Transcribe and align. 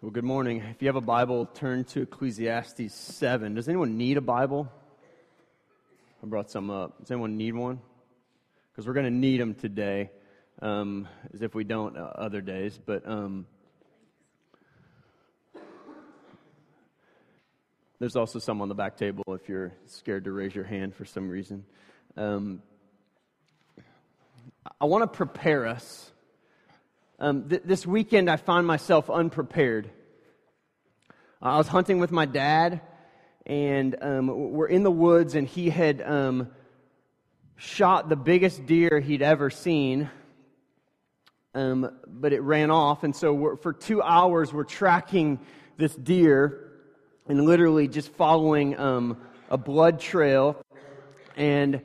Well, 0.00 0.12
good 0.12 0.22
morning. 0.22 0.58
If 0.58 0.80
you 0.80 0.86
have 0.86 0.94
a 0.94 1.00
Bible, 1.00 1.46
turn 1.46 1.82
to 1.86 2.02
Ecclesiastes 2.02 2.94
7. 2.94 3.54
Does 3.54 3.68
anyone 3.68 3.98
need 3.98 4.16
a 4.16 4.20
Bible? 4.20 4.70
I 6.22 6.26
brought 6.28 6.52
some 6.52 6.70
up. 6.70 7.00
Does 7.00 7.10
anyone 7.10 7.36
need 7.36 7.56
one? 7.56 7.80
Because 8.70 8.86
we're 8.86 8.92
going 8.92 9.06
to 9.06 9.10
need 9.10 9.40
them 9.40 9.56
today, 9.56 10.12
um, 10.62 11.08
as 11.34 11.42
if 11.42 11.52
we 11.52 11.64
don't 11.64 11.96
uh, 11.96 12.12
other 12.14 12.40
days. 12.40 12.78
But 12.78 13.08
um, 13.08 13.44
there's 17.98 18.14
also 18.14 18.38
some 18.38 18.62
on 18.62 18.68
the 18.68 18.76
back 18.76 18.96
table 18.96 19.24
if 19.30 19.48
you're 19.48 19.72
scared 19.86 20.22
to 20.26 20.30
raise 20.30 20.54
your 20.54 20.62
hand 20.62 20.94
for 20.94 21.06
some 21.06 21.28
reason. 21.28 21.64
Um, 22.16 22.62
I 24.80 24.84
want 24.84 25.02
to 25.02 25.08
prepare 25.08 25.66
us 25.66 26.12
um, 27.20 27.48
th- 27.48 27.62
this 27.64 27.84
weekend, 27.84 28.30
I 28.30 28.36
found 28.36 28.66
myself 28.66 29.10
unprepared. 29.10 29.90
I 31.40 31.56
was 31.56 31.68
hunting 31.68 32.00
with 32.00 32.10
my 32.10 32.26
dad, 32.26 32.80
and 33.46 33.96
um, 34.02 34.26
we're 34.26 34.66
in 34.66 34.82
the 34.82 34.90
woods, 34.90 35.36
and 35.36 35.46
he 35.46 35.70
had 35.70 36.02
um, 36.02 36.48
shot 37.54 38.08
the 38.08 38.16
biggest 38.16 38.66
deer 38.66 38.98
he'd 38.98 39.22
ever 39.22 39.48
seen, 39.48 40.10
um, 41.54 41.96
but 42.08 42.32
it 42.32 42.40
ran 42.40 42.72
off. 42.72 43.04
And 43.04 43.14
so, 43.14 43.56
for 43.62 43.72
two 43.72 44.02
hours, 44.02 44.52
we're 44.52 44.64
tracking 44.64 45.38
this 45.76 45.94
deer 45.94 46.72
and 47.28 47.44
literally 47.44 47.86
just 47.86 48.10
following 48.14 48.76
um, 48.76 49.16
a 49.48 49.56
blood 49.56 50.00
trail. 50.00 50.60
And 51.36 51.82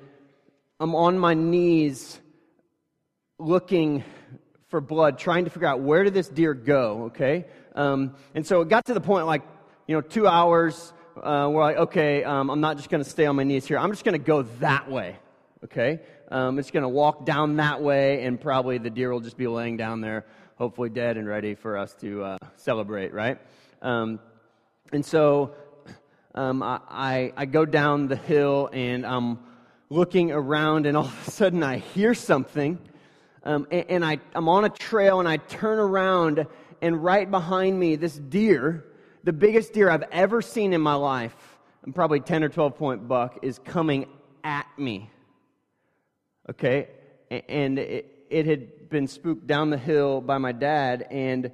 I'm 0.79 0.95
on 0.95 1.19
my 1.19 1.35
knees 1.35 2.19
looking 3.37 4.03
for 4.69 4.81
blood, 4.81 5.19
trying 5.19 5.43
to 5.43 5.51
figure 5.51 5.67
out 5.67 5.81
where 5.81 6.03
did 6.03 6.15
this 6.15 6.27
deer 6.27 6.55
go, 6.55 7.03
okay? 7.03 7.45
Um, 7.75 8.15
and 8.35 8.45
so 8.45 8.61
it 8.61 8.69
got 8.69 8.85
to 8.85 8.93
the 8.93 9.01
point 9.01 9.25
like, 9.25 9.41
you 9.87 9.95
know, 9.95 10.01
two 10.01 10.27
hours, 10.27 10.93
uh, 11.17 11.49
we're 11.51 11.61
like, 11.61 11.77
okay, 11.77 12.23
um, 12.23 12.49
I'm 12.49 12.61
not 12.61 12.77
just 12.77 12.89
going 12.89 13.03
to 13.03 13.09
stay 13.09 13.25
on 13.25 13.35
my 13.35 13.43
knees 13.43 13.65
here. 13.65 13.77
I'm 13.77 13.91
just 13.91 14.03
going 14.03 14.19
to 14.19 14.25
go 14.25 14.43
that 14.59 14.89
way, 14.89 15.17
okay? 15.63 15.99
Um, 16.29 16.59
it's 16.59 16.71
going 16.71 16.83
to 16.83 16.89
walk 16.89 17.25
down 17.25 17.57
that 17.57 17.81
way, 17.81 18.23
and 18.25 18.39
probably 18.39 18.77
the 18.77 18.89
deer 18.89 19.11
will 19.11 19.19
just 19.19 19.37
be 19.37 19.47
laying 19.47 19.77
down 19.77 20.01
there, 20.01 20.25
hopefully 20.55 20.89
dead 20.89 21.17
and 21.17 21.27
ready 21.27 21.55
for 21.55 21.77
us 21.77 21.93
to 21.95 22.23
uh, 22.23 22.37
celebrate, 22.55 23.13
right? 23.13 23.39
Um, 23.81 24.19
and 24.91 25.05
so 25.05 25.53
um, 26.33 26.63
I, 26.63 26.79
I, 26.89 27.33
I 27.35 27.45
go 27.45 27.65
down 27.65 28.07
the 28.07 28.15
hill, 28.15 28.69
and 28.71 29.05
I'm 29.05 29.39
looking 29.89 30.31
around, 30.31 30.85
and 30.85 30.97
all 30.97 31.05
of 31.05 31.27
a 31.27 31.31
sudden 31.31 31.61
I 31.61 31.77
hear 31.77 32.13
something 32.13 32.79
um, 33.45 33.67
and, 33.71 33.85
and 33.89 34.05
I, 34.05 34.19
I'm 34.33 34.47
on 34.47 34.65
a 34.65 34.69
trail 34.69 35.19
and 35.19 35.27
I 35.27 35.37
turn 35.37 35.79
around, 35.79 36.45
and 36.83 37.01
right 37.01 37.31
behind 37.31 37.79
me, 37.79 37.95
this 37.95 38.15
deer, 38.17 38.83
the 39.23 39.31
biggest 39.31 39.71
deer 39.71 39.89
I've 39.89 40.03
ever 40.11 40.41
seen 40.41 40.73
in 40.73 40.81
my 40.81 40.95
life, 40.95 41.33
and 41.83 41.95
probably 41.95 42.19
10 42.19 42.43
or 42.43 42.49
12 42.49 42.75
point 42.75 43.07
buck, 43.07 43.39
is 43.41 43.57
coming 43.57 44.05
at 44.43 44.67
me. 44.77 45.09
Okay? 46.49 46.89
And 47.31 47.79
it, 47.79 48.25
it 48.29 48.45
had 48.45 48.89
been 48.89 49.07
spooked 49.07 49.47
down 49.47 49.69
the 49.69 49.77
hill 49.77 50.19
by 50.19 50.37
my 50.39 50.51
dad 50.51 51.07
and 51.09 51.51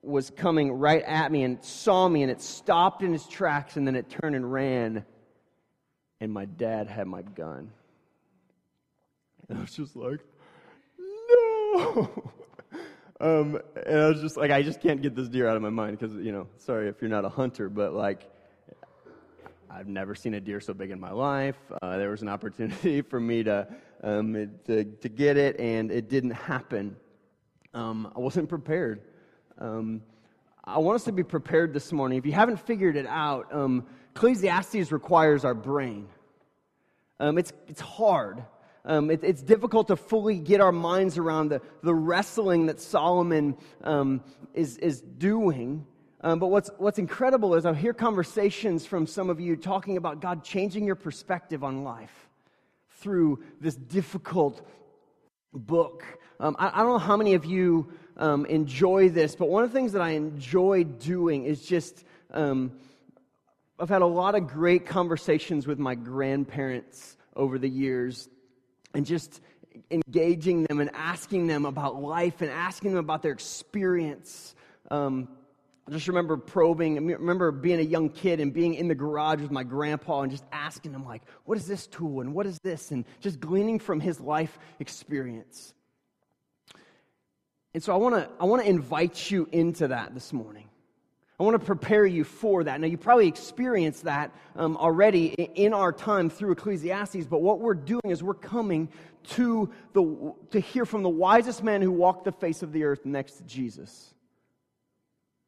was 0.00 0.30
coming 0.30 0.70
right 0.74 1.02
at 1.02 1.32
me 1.32 1.42
and 1.42 1.62
saw 1.64 2.08
me, 2.08 2.22
and 2.22 2.30
it 2.30 2.40
stopped 2.40 3.02
in 3.02 3.16
its 3.16 3.26
tracks, 3.26 3.76
and 3.76 3.84
then 3.84 3.96
it 3.96 4.10
turned 4.10 4.36
and 4.36 4.52
ran. 4.52 5.04
And 6.20 6.32
my 6.32 6.44
dad 6.44 6.86
had 6.86 7.08
my 7.08 7.22
gun. 7.22 7.72
And 9.48 9.58
I 9.58 9.60
was 9.60 9.74
just 9.74 9.96
like, 9.96 10.20
um, 13.22 13.60
and 13.86 14.00
I 14.00 14.08
was 14.08 14.20
just 14.20 14.36
like, 14.36 14.50
I 14.50 14.62
just 14.62 14.80
can't 14.80 15.00
get 15.00 15.14
this 15.14 15.28
deer 15.28 15.46
out 15.46 15.54
of 15.54 15.62
my 15.62 15.70
mind 15.70 15.96
because, 15.96 16.14
you 16.16 16.32
know, 16.32 16.48
sorry 16.58 16.88
if 16.88 17.00
you're 17.00 17.08
not 17.08 17.24
a 17.24 17.28
hunter, 17.28 17.68
but 17.68 17.92
like, 17.92 18.28
I've 19.70 19.86
never 19.86 20.16
seen 20.16 20.34
a 20.34 20.40
deer 20.40 20.60
so 20.60 20.74
big 20.74 20.90
in 20.90 20.98
my 20.98 21.12
life. 21.12 21.56
Uh, 21.80 21.96
there 21.98 22.10
was 22.10 22.20
an 22.22 22.28
opportunity 22.28 23.00
for 23.10 23.20
me 23.20 23.44
to, 23.44 23.68
um, 24.02 24.50
to, 24.66 24.84
to 24.84 25.08
get 25.08 25.36
it, 25.36 25.58
and 25.60 25.92
it 25.92 26.10
didn't 26.10 26.32
happen. 26.32 26.96
Um, 27.72 28.12
I 28.14 28.18
wasn't 28.18 28.48
prepared. 28.48 29.02
Um, 29.56 30.02
I 30.64 30.78
want 30.78 30.96
us 30.96 31.04
to 31.04 31.12
be 31.12 31.22
prepared 31.22 31.72
this 31.72 31.92
morning. 31.92 32.18
If 32.18 32.26
you 32.26 32.32
haven't 32.32 32.58
figured 32.58 32.96
it 32.96 33.06
out, 33.06 33.54
um, 33.54 33.86
Ecclesiastes 34.16 34.90
requires 34.90 35.44
our 35.44 35.54
brain. 35.54 36.08
Um, 37.20 37.38
it's, 37.38 37.52
it's 37.68 37.80
hard. 37.80 38.44
Um, 38.84 39.10
it, 39.10 39.22
it's 39.22 39.42
difficult 39.42 39.88
to 39.88 39.96
fully 39.96 40.38
get 40.38 40.60
our 40.60 40.72
minds 40.72 41.16
around 41.16 41.50
the, 41.50 41.62
the 41.82 41.94
wrestling 41.94 42.66
that 42.66 42.80
Solomon 42.80 43.56
um, 43.84 44.22
is, 44.54 44.76
is 44.78 45.00
doing. 45.00 45.86
Um, 46.20 46.38
but 46.38 46.48
what's, 46.48 46.70
what's 46.78 46.98
incredible 46.98 47.54
is 47.54 47.64
I 47.64 47.74
hear 47.74 47.92
conversations 47.92 48.84
from 48.84 49.06
some 49.06 49.30
of 49.30 49.40
you 49.40 49.56
talking 49.56 49.96
about 49.96 50.20
God 50.20 50.44
changing 50.44 50.84
your 50.84 50.96
perspective 50.96 51.62
on 51.62 51.84
life 51.84 52.28
through 53.00 53.42
this 53.60 53.76
difficult 53.76 54.66
book. 55.52 56.04
Um, 56.40 56.56
I, 56.58 56.68
I, 56.68 56.78
don't 56.78 56.92
know 56.92 56.98
how 56.98 57.16
many 57.16 57.34
of 57.34 57.44
you 57.44 57.92
um, 58.16 58.46
enjoy 58.46 59.10
this, 59.10 59.36
but 59.36 59.48
one 59.48 59.64
of 59.64 59.72
the 59.72 59.78
things 59.78 59.92
that 59.92 60.02
I 60.02 60.10
enjoy 60.10 60.84
doing 60.84 61.44
is 61.44 61.64
just. 61.64 62.04
Um, 62.30 62.72
I've 63.78 63.88
had 63.88 64.02
a 64.02 64.06
lot 64.06 64.36
of 64.36 64.46
great 64.46 64.86
conversations 64.86 65.66
with 65.66 65.78
my 65.80 65.96
grandparents 65.96 67.16
over 67.34 67.58
the 67.58 67.68
years 67.68 68.28
and 68.94 69.06
just 69.06 69.40
engaging 69.90 70.64
them 70.64 70.80
and 70.80 70.90
asking 70.94 71.46
them 71.46 71.64
about 71.64 72.00
life 72.00 72.40
and 72.40 72.50
asking 72.50 72.90
them 72.90 73.00
about 73.00 73.22
their 73.22 73.32
experience. 73.32 74.54
Um, 74.90 75.28
I 75.86 75.90
just 75.90 76.06
remember 76.06 76.36
probing, 76.36 76.96
I 76.96 77.14
remember 77.14 77.50
being 77.50 77.80
a 77.80 77.82
young 77.82 78.08
kid 78.08 78.38
and 78.40 78.52
being 78.52 78.74
in 78.74 78.86
the 78.86 78.94
garage 78.94 79.40
with 79.40 79.50
my 79.50 79.64
grandpa 79.64 80.20
and 80.20 80.30
just 80.30 80.44
asking 80.52 80.92
him, 80.92 81.04
like, 81.04 81.22
what 81.44 81.58
is 81.58 81.66
this 81.66 81.86
tool 81.86 82.20
and 82.20 82.34
what 82.34 82.46
is 82.46 82.58
this? 82.60 82.92
And 82.92 83.04
just 83.20 83.40
gleaning 83.40 83.78
from 83.78 83.98
his 83.98 84.20
life 84.20 84.58
experience. 84.78 85.74
And 87.74 87.82
so 87.82 87.92
I 87.92 87.96
want 87.96 88.14
to 88.14 88.28
I 88.38 88.44
want 88.44 88.62
to 88.62 88.68
invite 88.68 89.30
you 89.30 89.48
into 89.50 89.88
that 89.88 90.14
this 90.14 90.32
morning. 90.32 90.68
I 91.42 91.44
want 91.44 91.58
to 91.58 91.66
prepare 91.66 92.06
you 92.06 92.22
for 92.22 92.62
that. 92.62 92.80
Now, 92.80 92.86
you 92.86 92.96
probably 92.96 93.26
experienced 93.26 94.04
that 94.04 94.32
um, 94.54 94.76
already 94.76 95.30
in 95.56 95.74
our 95.74 95.92
time 95.92 96.30
through 96.30 96.52
Ecclesiastes, 96.52 97.26
but 97.26 97.42
what 97.42 97.58
we're 97.58 97.74
doing 97.74 98.10
is 98.10 98.22
we're 98.22 98.32
coming 98.32 98.88
to, 99.30 99.68
the, 99.92 100.34
to 100.52 100.60
hear 100.60 100.86
from 100.86 101.02
the 101.02 101.08
wisest 101.08 101.64
man 101.64 101.82
who 101.82 101.90
walked 101.90 102.26
the 102.26 102.30
face 102.30 102.62
of 102.62 102.70
the 102.70 102.84
earth 102.84 103.04
next 103.04 103.38
to 103.38 103.42
Jesus. 103.42 104.14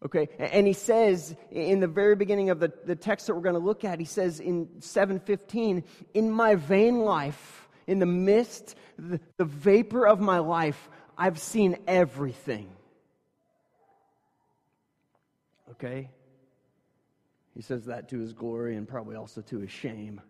Okay, 0.05 0.31
and 0.37 0.67
he 0.67 0.73
says 0.73 1.37
in 1.53 1.79
the 1.79 1.87
very 1.87 2.17
beginning 2.17 2.51
of 2.51 2.59
the, 2.59 2.73
the 2.85 2.97
text 2.97 3.29
that 3.29 3.37
we're 3.37 3.43
going 3.43 3.55
to 3.55 3.61
look 3.61 3.85
at, 3.85 4.01
he 4.01 4.05
says 4.05 4.41
in 4.41 4.69
715, 4.81 5.85
in 6.13 6.29
my 6.29 6.57
vain 6.57 7.03
life, 7.03 7.69
in 7.87 8.01
the 8.01 8.07
mist, 8.07 8.75
the, 8.99 9.21
the 9.37 9.45
vapor 9.45 10.09
of 10.09 10.19
my 10.19 10.41
life, 10.41 10.89
I've 11.17 11.39
seen 11.39 11.77
everything. 11.87 12.69
Okay? 15.71 16.11
He 17.55 17.63
says 17.63 17.87
that 17.87 18.09
to 18.11 18.19
his 18.19 18.33
glory 18.33 18.77
and 18.77 18.87
probably 18.87 19.17
also 19.17 19.41
to 19.43 19.59
his 19.61 19.71
shame. 19.71 20.21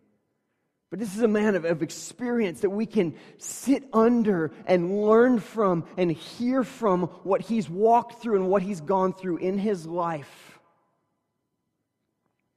But 0.90 1.00
this 1.00 1.16
is 1.16 1.22
a 1.22 1.28
man 1.28 1.56
of, 1.56 1.64
of 1.64 1.82
experience 1.82 2.60
that 2.60 2.70
we 2.70 2.86
can 2.86 3.16
sit 3.38 3.82
under 3.92 4.52
and 4.66 5.02
learn 5.02 5.40
from 5.40 5.84
and 5.96 6.12
hear 6.12 6.62
from 6.62 7.04
what 7.24 7.40
he's 7.40 7.68
walked 7.68 8.22
through 8.22 8.36
and 8.36 8.48
what 8.48 8.62
he's 8.62 8.80
gone 8.80 9.12
through 9.12 9.38
in 9.38 9.58
his 9.58 9.86
life. 9.86 10.60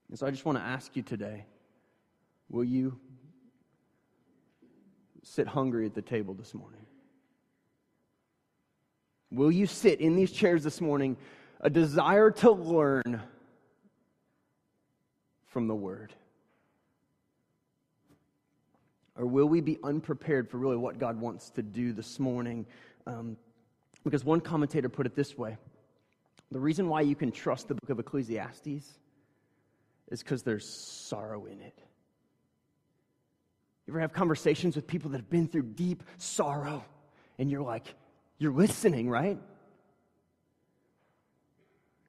And 0.10 0.20
so 0.20 0.28
I 0.28 0.32
just 0.32 0.46
want 0.46 0.58
to 0.58 0.64
ask 0.64 0.96
you 0.96 1.02
today 1.02 1.46
will 2.50 2.64
you 2.64 3.00
sit 5.24 5.48
hungry 5.48 5.86
at 5.86 5.96
the 5.96 6.02
table 6.02 6.34
this 6.34 6.54
morning? 6.54 6.86
Will 9.32 9.52
you 9.52 9.66
sit 9.66 10.00
in 10.00 10.16
these 10.16 10.32
chairs 10.32 10.64
this 10.64 10.80
morning 10.80 11.18
a 11.62 11.70
desire 11.70 12.32
to 12.32 12.52
learn 12.52 13.22
from 15.48 15.68
the 15.68 15.76
Word? 15.76 16.14
Or 19.16 19.26
will 19.26 19.48
we 19.48 19.62
be 19.62 19.80
unprepared 19.84 20.50
for 20.50 20.58
really 20.58 20.78
what 20.78 21.00
God 21.00 21.20
wants 21.20 21.50
to 21.52 21.64
do 21.64 21.92
this 21.94 22.20
morning? 22.20 22.66
Um, 23.08 23.38
because 24.04 24.24
one 24.24 24.42
commentator 24.42 24.90
put 24.90 25.06
it 25.06 25.16
this 25.16 25.38
way 25.38 25.58
the 26.52 26.60
reason 26.60 26.88
why 26.88 27.02
you 27.02 27.16
can 27.16 27.32
trust 27.32 27.68
the 27.68 27.76
book 27.76 27.90
of 27.90 28.00
Ecclesiastes 28.00 29.00
is 30.10 30.24
because 30.24 30.44
there's 30.44 30.68
sorrow 30.68 31.46
in 31.46 31.60
it. 31.60 31.78
You 33.86 33.94
ever 33.94 34.00
have 34.00 34.14
conversations 34.14 34.76
with 34.76 34.88
people 34.88 35.12
that 35.12 35.18
have 35.18 35.30
been 35.30 35.48
through 35.48 35.64
deep 35.64 36.04
sorrow, 36.18 36.86
and 37.38 37.50
you're 37.50 37.62
like, 37.62 37.94
you're 38.38 38.54
listening, 38.54 39.10
right? 39.10 39.38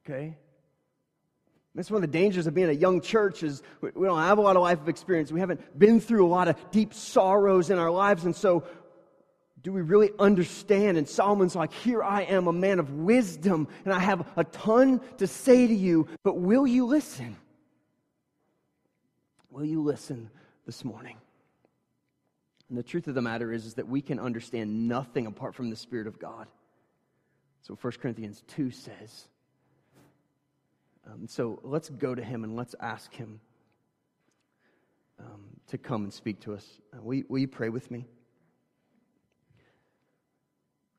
Okay? 0.08 0.36
That's 1.74 1.90
one 1.90 2.02
of 2.02 2.10
the 2.10 2.18
dangers 2.18 2.46
of 2.46 2.54
being 2.54 2.68
a 2.68 2.72
young 2.72 3.00
church 3.00 3.42
is 3.42 3.62
we 3.80 3.90
don't 3.90 4.18
have 4.18 4.38
a 4.38 4.40
lot 4.40 4.56
of 4.56 4.62
life 4.62 4.80
of 4.80 4.88
experience. 4.88 5.30
We 5.30 5.40
haven't 5.40 5.78
been 5.78 6.00
through 6.00 6.26
a 6.26 6.28
lot 6.28 6.48
of 6.48 6.56
deep 6.70 6.94
sorrows 6.94 7.70
in 7.70 7.78
our 7.78 7.90
lives. 7.90 8.24
And 8.24 8.34
so 8.34 8.64
do 9.62 9.72
we 9.72 9.82
really 9.82 10.10
understand? 10.18 10.98
And 10.98 11.08
Solomon's 11.08 11.54
like, 11.54 11.72
Here 11.72 12.02
I 12.02 12.22
am, 12.22 12.46
a 12.46 12.52
man 12.52 12.78
of 12.78 12.90
wisdom, 12.92 13.68
and 13.84 13.92
I 13.92 14.00
have 14.00 14.26
a 14.36 14.44
ton 14.44 15.00
to 15.18 15.26
say 15.26 15.66
to 15.66 15.74
you, 15.74 16.08
but 16.24 16.38
will 16.38 16.66
you 16.66 16.86
listen? 16.86 17.36
Will 19.50 19.64
you 19.64 19.82
listen 19.82 20.30
this 20.66 20.84
morning? 20.84 21.16
And 22.68 22.78
the 22.78 22.82
truth 22.82 23.08
of 23.08 23.14
the 23.14 23.22
matter 23.22 23.52
is, 23.52 23.66
is 23.66 23.74
that 23.74 23.88
we 23.88 24.02
can 24.02 24.18
understand 24.18 24.88
nothing 24.88 25.26
apart 25.26 25.54
from 25.54 25.70
the 25.70 25.76
Spirit 25.76 26.06
of 26.06 26.18
God. 26.18 26.46
So 27.62 27.76
1 27.80 27.92
Corinthians 28.00 28.42
2 28.48 28.70
says. 28.70 29.28
Um, 31.10 31.26
so 31.26 31.58
let's 31.62 31.88
go 31.88 32.14
to 32.14 32.22
him 32.22 32.44
and 32.44 32.54
let's 32.54 32.74
ask 32.80 33.14
him 33.14 33.40
um, 35.18 35.44
to 35.68 35.78
come 35.78 36.04
and 36.04 36.12
speak 36.12 36.40
to 36.40 36.54
us. 36.54 36.66
Uh, 36.92 37.02
will, 37.02 37.14
you, 37.14 37.24
will 37.28 37.38
you 37.38 37.48
pray 37.48 37.70
with 37.70 37.90
me? 37.90 38.06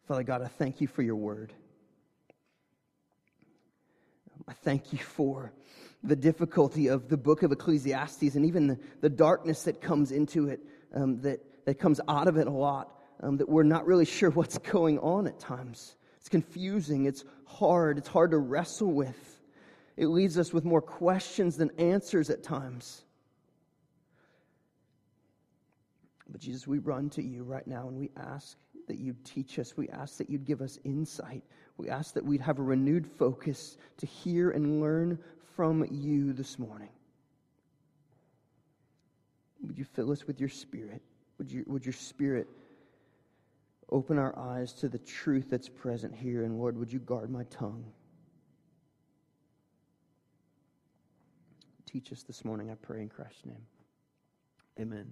Father 0.07 0.23
God, 0.23 0.41
I 0.41 0.47
thank 0.47 0.81
you 0.81 0.88
for 0.88 1.03
your 1.03 1.15
word. 1.15 1.53
I 4.47 4.53
thank 4.53 4.91
you 4.91 4.97
for 4.97 5.53
the 6.03 6.15
difficulty 6.15 6.88
of 6.88 7.07
the 7.07 7.17
book 7.17 7.44
of 7.44 7.51
Ecclesiastes 7.51 8.35
and 8.35 8.45
even 8.45 8.65
the, 8.67 8.79
the 9.01 9.09
darkness 9.09 9.63
that 9.63 9.81
comes 9.81 10.11
into 10.11 10.47
it, 10.47 10.61
um, 10.95 11.21
that, 11.21 11.39
that 11.65 11.75
comes 11.75 12.01
out 12.07 12.27
of 12.27 12.38
it 12.38 12.47
a 12.47 12.51
lot, 12.51 12.97
um, 13.21 13.38
that 13.38 13.47
we're 13.47 13.61
not 13.61 13.85
really 13.85 14.06
sure 14.06 14.31
what's 14.31 14.57
going 14.71 14.97
on 15.00 15.27
at 15.27 15.39
times. 15.39 15.95
It's 16.17 16.29
confusing, 16.29 17.06
it's 17.06 17.23
hard, 17.45 18.00
it's 18.00 18.07
hard 18.07 18.31
to 18.31 18.39
wrestle 18.39 18.91
with. 18.91 19.38
It 20.00 20.07
leaves 20.07 20.38
us 20.38 20.54
with 20.54 20.63
more 20.63 20.81
questions 20.81 21.57
than 21.57 21.72
answers 21.78 22.30
at 22.30 22.42
times. 22.42 23.04
But 26.30 26.40
Jesus, 26.40 26.66
we 26.66 26.78
run 26.78 27.10
to 27.12 27.22
you 27.22 27.44
right 27.44 27.68
now 27.68 27.90
and 27.90 27.98
we 27.98 28.10
ask 28.16 28.56
that 28.88 28.98
you'd 28.98 29.22
teach 29.25 29.60
us. 29.60 29.75
We 29.75 29.90
ask 29.90 30.16
that 30.16 30.30
you'd 30.30 30.46
give 30.46 30.62
us 30.62 30.80
insight. 30.86 31.44
We 31.75 31.90
ask 31.90 32.13
that 32.13 32.24
we'd 32.24 32.40
have 32.40 32.60
a 32.60 32.63
renewed 32.63 33.06
focus 33.06 33.75
to 33.98 34.06
hear 34.06 34.51
and 34.51 34.80
learn 34.80 35.19
from 35.57 35.86
you 35.92 36.31
this 36.31 36.57
morning. 36.57 36.90
Would 39.68 39.78
you 39.78 39.84
fill 39.84 40.13
us 40.13 40.25
with 40.25 40.40
your 40.40 40.48
spirit? 40.48 41.02
Would, 41.40 41.52
you, 41.52 41.66
would 41.68 41.86
your 41.86 41.92
spirit 41.92 42.48
open 43.92 44.18
our 44.18 44.38
eyes 44.40 44.72
to 44.75 44.88
the 44.88 45.00
truth 45.00 45.48
that's 45.50 45.68
present 45.68 46.16
here? 46.16 46.45
And 46.45 46.57
Lord, 46.57 46.78
would 46.78 46.94
you 46.94 47.00
guard 47.00 47.30
my 47.30 47.44
tongue? 47.50 47.84
Teach 51.91 52.12
us 52.12 52.21
this 52.21 52.45
morning, 52.45 52.69
I 52.69 52.75
pray 52.75 53.01
in 53.01 53.09
Christ's 53.09 53.47
name. 53.47 53.65
Amen. 54.80 55.07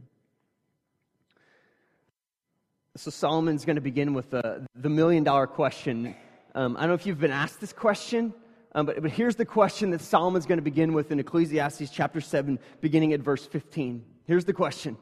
So, 2.95 3.09
Solomon's 3.09 3.65
going 3.65 3.77
to 3.77 3.81
begin 3.81 4.13
with 4.13 4.29
the, 4.29 4.63
the 4.75 4.89
million 4.89 5.23
dollar 5.23 5.47
question. 5.47 6.13
Um, 6.53 6.77
I 6.77 6.81
don't 6.81 6.89
know 6.89 6.93
if 6.93 7.07
you've 7.07 7.19
been 7.19 7.31
asked 7.31 7.59
this 7.59 7.73
question, 7.73 8.31
um, 8.73 8.85
but, 8.85 9.01
but 9.01 9.09
here's 9.09 9.35
the 9.35 9.45
question 9.45 9.89
that 9.89 10.01
Solomon's 10.01 10.45
going 10.45 10.59
to 10.59 10.63
begin 10.63 10.93
with 10.93 11.11
in 11.11 11.19
Ecclesiastes 11.19 11.89
chapter 11.89 12.21
7, 12.21 12.59
beginning 12.79 13.11
at 13.11 13.21
verse 13.21 13.47
15. 13.47 14.05
Here's 14.25 14.45
the 14.45 14.53
question 14.53 14.97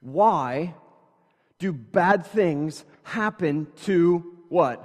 Why 0.00 0.74
do 1.60 1.72
bad 1.72 2.26
things 2.26 2.84
happen 3.04 3.68
to 3.84 4.36
what? 4.48 4.84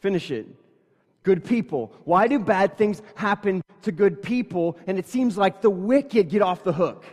Finish 0.00 0.30
it 0.30 0.46
good 1.24 1.44
people? 1.44 1.92
Why 2.04 2.28
do 2.28 2.38
bad 2.38 2.78
things 2.78 3.02
happen 3.16 3.62
to 3.82 3.90
good 3.90 4.22
people? 4.22 4.78
And 4.86 4.98
it 4.98 5.08
seems 5.08 5.36
like 5.36 5.60
the 5.60 5.70
wicked 5.70 6.28
get 6.28 6.42
off 6.42 6.62
the 6.62 6.72
hook. 6.72 7.04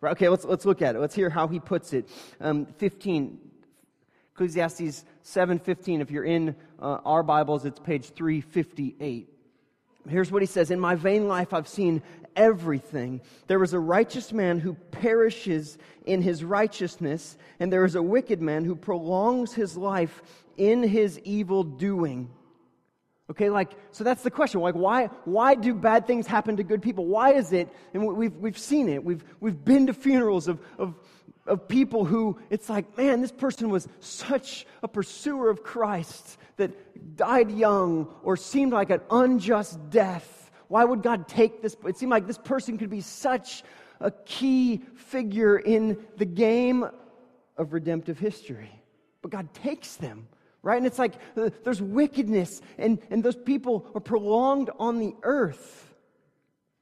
Right? 0.00 0.12
Okay, 0.12 0.28
let's, 0.28 0.44
let's 0.44 0.64
look 0.64 0.82
at 0.82 0.94
it. 0.94 1.00
Let's 1.00 1.14
hear 1.14 1.30
how 1.30 1.48
he 1.48 1.58
puts 1.58 1.92
it. 1.92 2.08
Um, 2.40 2.66
15, 2.78 3.38
Ecclesiastes 4.34 5.04
7.15. 5.24 6.00
If 6.00 6.10
you're 6.10 6.24
in 6.24 6.54
uh, 6.80 6.98
our 7.04 7.22
Bibles, 7.22 7.64
it's 7.64 7.80
page 7.80 8.10
358. 8.10 9.30
Here's 10.08 10.30
what 10.30 10.42
he 10.42 10.46
says 10.46 10.70
In 10.70 10.78
my 10.78 10.94
vain 10.94 11.26
life, 11.26 11.54
I've 11.54 11.68
seen 11.68 12.02
everything. 12.36 13.20
There 13.46 13.62
is 13.62 13.72
a 13.72 13.78
righteous 13.78 14.32
man 14.32 14.60
who 14.60 14.74
perishes 14.74 15.78
in 16.04 16.20
his 16.20 16.44
righteousness, 16.44 17.38
and 17.58 17.72
there 17.72 17.84
is 17.84 17.94
a 17.94 18.02
wicked 18.02 18.42
man 18.42 18.64
who 18.64 18.76
prolongs 18.76 19.54
his 19.54 19.76
life 19.76 20.22
in 20.56 20.82
his 20.82 21.18
evil 21.20 21.64
doing. 21.64 22.28
Okay, 23.30 23.48
like, 23.48 23.70
so 23.90 24.04
that's 24.04 24.22
the 24.22 24.30
question. 24.30 24.60
Like, 24.60 24.74
why, 24.74 25.06
why 25.24 25.54
do 25.54 25.74
bad 25.74 26.06
things 26.06 26.26
happen 26.26 26.58
to 26.58 26.62
good 26.62 26.82
people? 26.82 27.06
Why 27.06 27.32
is 27.32 27.52
it, 27.52 27.68
and 27.94 28.06
we've, 28.06 28.36
we've 28.36 28.58
seen 28.58 28.88
it, 28.88 29.02
we've, 29.02 29.24
we've 29.40 29.64
been 29.64 29.86
to 29.86 29.94
funerals 29.94 30.46
of, 30.46 30.60
of, 30.78 30.94
of 31.46 31.66
people 31.66 32.04
who 32.04 32.38
it's 32.50 32.68
like, 32.68 32.98
man, 32.98 33.22
this 33.22 33.32
person 33.32 33.70
was 33.70 33.88
such 34.00 34.66
a 34.82 34.88
pursuer 34.88 35.48
of 35.48 35.62
Christ 35.62 36.38
that 36.58 37.16
died 37.16 37.50
young 37.50 38.14
or 38.22 38.36
seemed 38.36 38.72
like 38.72 38.90
an 38.90 39.00
unjust 39.10 39.78
death. 39.90 40.50
Why 40.68 40.84
would 40.84 41.02
God 41.02 41.26
take 41.26 41.62
this? 41.62 41.76
It 41.86 41.96
seemed 41.96 42.10
like 42.10 42.26
this 42.26 42.38
person 42.38 42.76
could 42.76 42.90
be 42.90 43.00
such 43.00 43.62
a 44.00 44.10
key 44.10 44.82
figure 44.96 45.58
in 45.58 46.04
the 46.18 46.26
game 46.26 46.86
of 47.56 47.72
redemptive 47.72 48.18
history. 48.18 48.70
But 49.22 49.30
God 49.30 49.54
takes 49.54 49.96
them 49.96 50.28
right? 50.64 50.78
And 50.78 50.86
it's 50.86 50.98
like 50.98 51.14
uh, 51.36 51.50
there's 51.62 51.80
wickedness, 51.80 52.60
and, 52.78 52.98
and 53.10 53.22
those 53.22 53.36
people 53.36 53.86
are 53.94 54.00
prolonged 54.00 54.70
on 54.78 54.98
the 54.98 55.14
earth. 55.22 55.94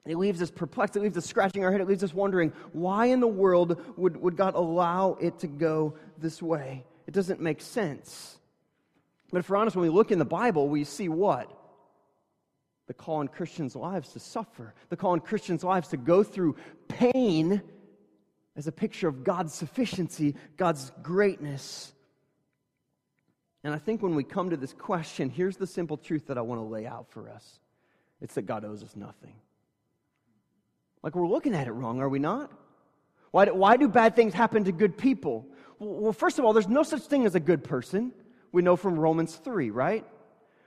It 0.06 0.16
leaves 0.16 0.42
us 0.42 0.50
perplexed. 0.50 0.96
It 0.96 1.00
leaves 1.00 1.16
us 1.16 1.26
scratching 1.26 1.64
our 1.64 1.70
head. 1.70 1.80
It 1.80 1.86
leaves 1.86 2.02
us 2.02 2.14
wondering 2.14 2.52
why 2.72 3.06
in 3.06 3.20
the 3.20 3.28
world 3.28 3.80
would, 3.96 4.16
would 4.16 4.36
God 4.36 4.54
allow 4.54 5.16
it 5.20 5.38
to 5.40 5.46
go 5.46 5.94
this 6.18 6.42
way? 6.42 6.84
It 7.06 7.14
doesn't 7.14 7.40
make 7.40 7.60
sense. 7.60 8.38
But 9.30 9.38
if 9.38 9.50
we're 9.50 9.56
honest, 9.56 9.76
when 9.76 9.84
we 9.84 9.90
look 9.90 10.10
in 10.10 10.18
the 10.18 10.24
Bible, 10.24 10.68
we 10.68 10.84
see 10.84 11.08
what? 11.08 11.50
The 12.88 12.94
call 12.94 13.16
on 13.16 13.28
Christians' 13.28 13.76
lives 13.76 14.12
to 14.12 14.18
suffer, 14.18 14.74
the 14.88 14.96
call 14.96 15.12
on 15.12 15.20
Christians' 15.20 15.62
lives 15.62 15.88
to 15.88 15.96
go 15.96 16.22
through 16.22 16.56
pain 16.88 17.62
as 18.56 18.66
a 18.66 18.72
picture 18.72 19.08
of 19.08 19.24
God's 19.24 19.54
sufficiency, 19.54 20.34
God's 20.56 20.92
greatness. 21.02 21.92
And 23.64 23.74
I 23.74 23.78
think 23.78 24.02
when 24.02 24.14
we 24.14 24.24
come 24.24 24.50
to 24.50 24.56
this 24.56 24.72
question, 24.72 25.30
here's 25.30 25.56
the 25.56 25.66
simple 25.66 25.96
truth 25.96 26.26
that 26.26 26.36
I 26.36 26.40
want 26.40 26.60
to 26.60 26.64
lay 26.64 26.86
out 26.86 27.10
for 27.10 27.28
us 27.28 27.60
it's 28.20 28.34
that 28.34 28.42
God 28.42 28.64
owes 28.64 28.84
us 28.84 28.94
nothing. 28.94 29.34
Like 31.02 31.16
we're 31.16 31.26
looking 31.26 31.54
at 31.54 31.66
it 31.66 31.72
wrong, 31.72 32.00
are 32.00 32.08
we 32.08 32.20
not? 32.20 32.52
Why 33.32 33.46
do, 33.46 33.54
why 33.54 33.76
do 33.76 33.88
bad 33.88 34.14
things 34.14 34.32
happen 34.32 34.62
to 34.64 34.72
good 34.72 34.96
people? 34.96 35.46
Well, 35.80 36.12
first 36.12 36.38
of 36.38 36.44
all, 36.44 36.52
there's 36.52 36.68
no 36.68 36.84
such 36.84 37.02
thing 37.02 37.26
as 37.26 37.34
a 37.34 37.40
good 37.40 37.64
person. 37.64 38.12
We 38.52 38.62
know 38.62 38.76
from 38.76 38.96
Romans 38.98 39.34
3, 39.34 39.70
right? 39.70 40.06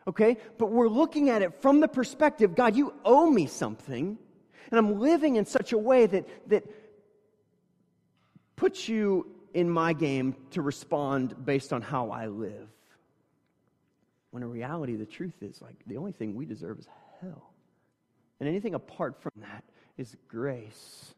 Okay? 0.07 0.38
But 0.57 0.71
we're 0.71 0.89
looking 0.89 1.30
at 1.30 1.42
it 1.42 1.61
from 1.61 1.80
the 1.80 1.87
perspective 1.87 2.56
God, 2.56 2.75
you 2.75 2.94
owe 3.06 3.30
me 3.30 3.47
something, 3.47 4.18
and 4.71 4.78
I'm 4.78 4.99
living 4.99 5.37
in 5.37 5.45
such 5.45 5.71
a 5.71 5.78
way 5.78 6.06
that, 6.07 6.28
that 6.49 6.66
puts 8.57 8.90
you 8.90 9.31
in 9.54 9.69
my 9.69 9.94
game 9.94 10.35
to 10.52 10.61
respond 10.61 11.45
based 11.45 11.71
on 11.71 11.81
how 11.81 12.09
I 12.09 12.28
live. 12.28 12.68
When 14.35 14.44
in 14.44 14.51
reality, 14.51 14.97
the 14.97 15.06
truth 15.06 15.42
is 15.42 15.61
like 15.61 15.77
the 15.87 15.95
only 15.95 16.11
thing 16.11 16.35
we 16.35 16.45
deserve 16.45 16.77
is 16.77 16.89
hell. 17.21 17.54
And 18.42 18.49
anything 18.49 18.73
apart 18.73 19.21
from 19.21 19.31
that 19.37 19.63
is 19.97 20.18
grace. 20.27 21.15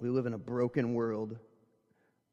We 0.00 0.08
live 0.08 0.26
in 0.26 0.32
a 0.32 0.38
broken 0.38 0.94
world 0.94 1.36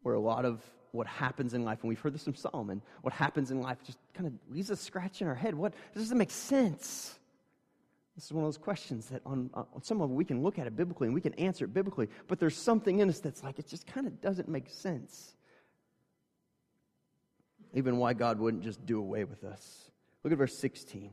where 0.03 0.13
a 0.13 0.19
lot 0.19 0.45
of 0.45 0.61
what 0.91 1.07
happens 1.07 1.55
in 1.55 1.63
life, 1.63 1.79
and 1.81 1.89
we've 1.89 1.99
heard 1.99 2.13
this 2.13 2.23
from 2.23 2.35
Solomon, 2.35 2.83
what 3.01 3.15
happens 3.15 3.49
in 3.49 3.61
life 3.61 3.79
just 3.83 3.97
kind 4.13 4.27
of 4.27 4.33
leaves 4.53 4.69
us 4.69 4.79
scratching 4.79 5.27
our 5.27 5.33
head. 5.33 5.55
What 5.55 5.73
this 5.95 6.03
doesn't 6.03 6.19
make 6.19 6.29
sense. 6.29 7.17
This 8.15 8.25
is 8.25 8.31
one 8.31 8.43
of 8.43 8.47
those 8.47 8.59
questions 8.59 9.07
that 9.07 9.23
on, 9.25 9.49
on 9.55 9.81
some 9.81 10.01
of 10.01 10.11
we 10.11 10.23
can 10.23 10.43
look 10.43 10.59
at 10.59 10.67
it 10.67 10.75
biblically 10.75 11.07
and 11.07 11.15
we 11.15 11.21
can 11.21 11.33
answer 11.33 11.65
it 11.65 11.73
biblically, 11.73 12.09
but 12.27 12.39
there's 12.39 12.55
something 12.55 12.99
in 12.99 13.09
us 13.09 13.21
that's 13.21 13.41
like 13.41 13.57
it 13.57 13.67
just 13.67 13.87
kind 13.87 14.05
of 14.05 14.21
doesn't 14.21 14.47
make 14.47 14.69
sense 14.69 15.33
even 17.73 17.97
why 17.97 18.13
God 18.13 18.39
wouldn't 18.39 18.63
just 18.63 18.85
do 18.85 18.99
away 18.99 19.23
with 19.23 19.43
us. 19.43 19.91
Look 20.23 20.31
at 20.33 20.37
verse 20.37 20.57
16. 20.57 21.11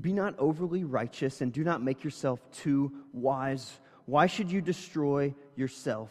Be 0.00 0.12
not 0.12 0.34
overly 0.38 0.84
righteous 0.84 1.40
and 1.40 1.52
do 1.52 1.62
not 1.62 1.82
make 1.82 2.02
yourself 2.02 2.40
too 2.52 2.92
wise. 3.12 3.72
Why 4.06 4.26
should 4.26 4.50
you 4.50 4.60
destroy 4.60 5.34
yourself? 5.56 6.10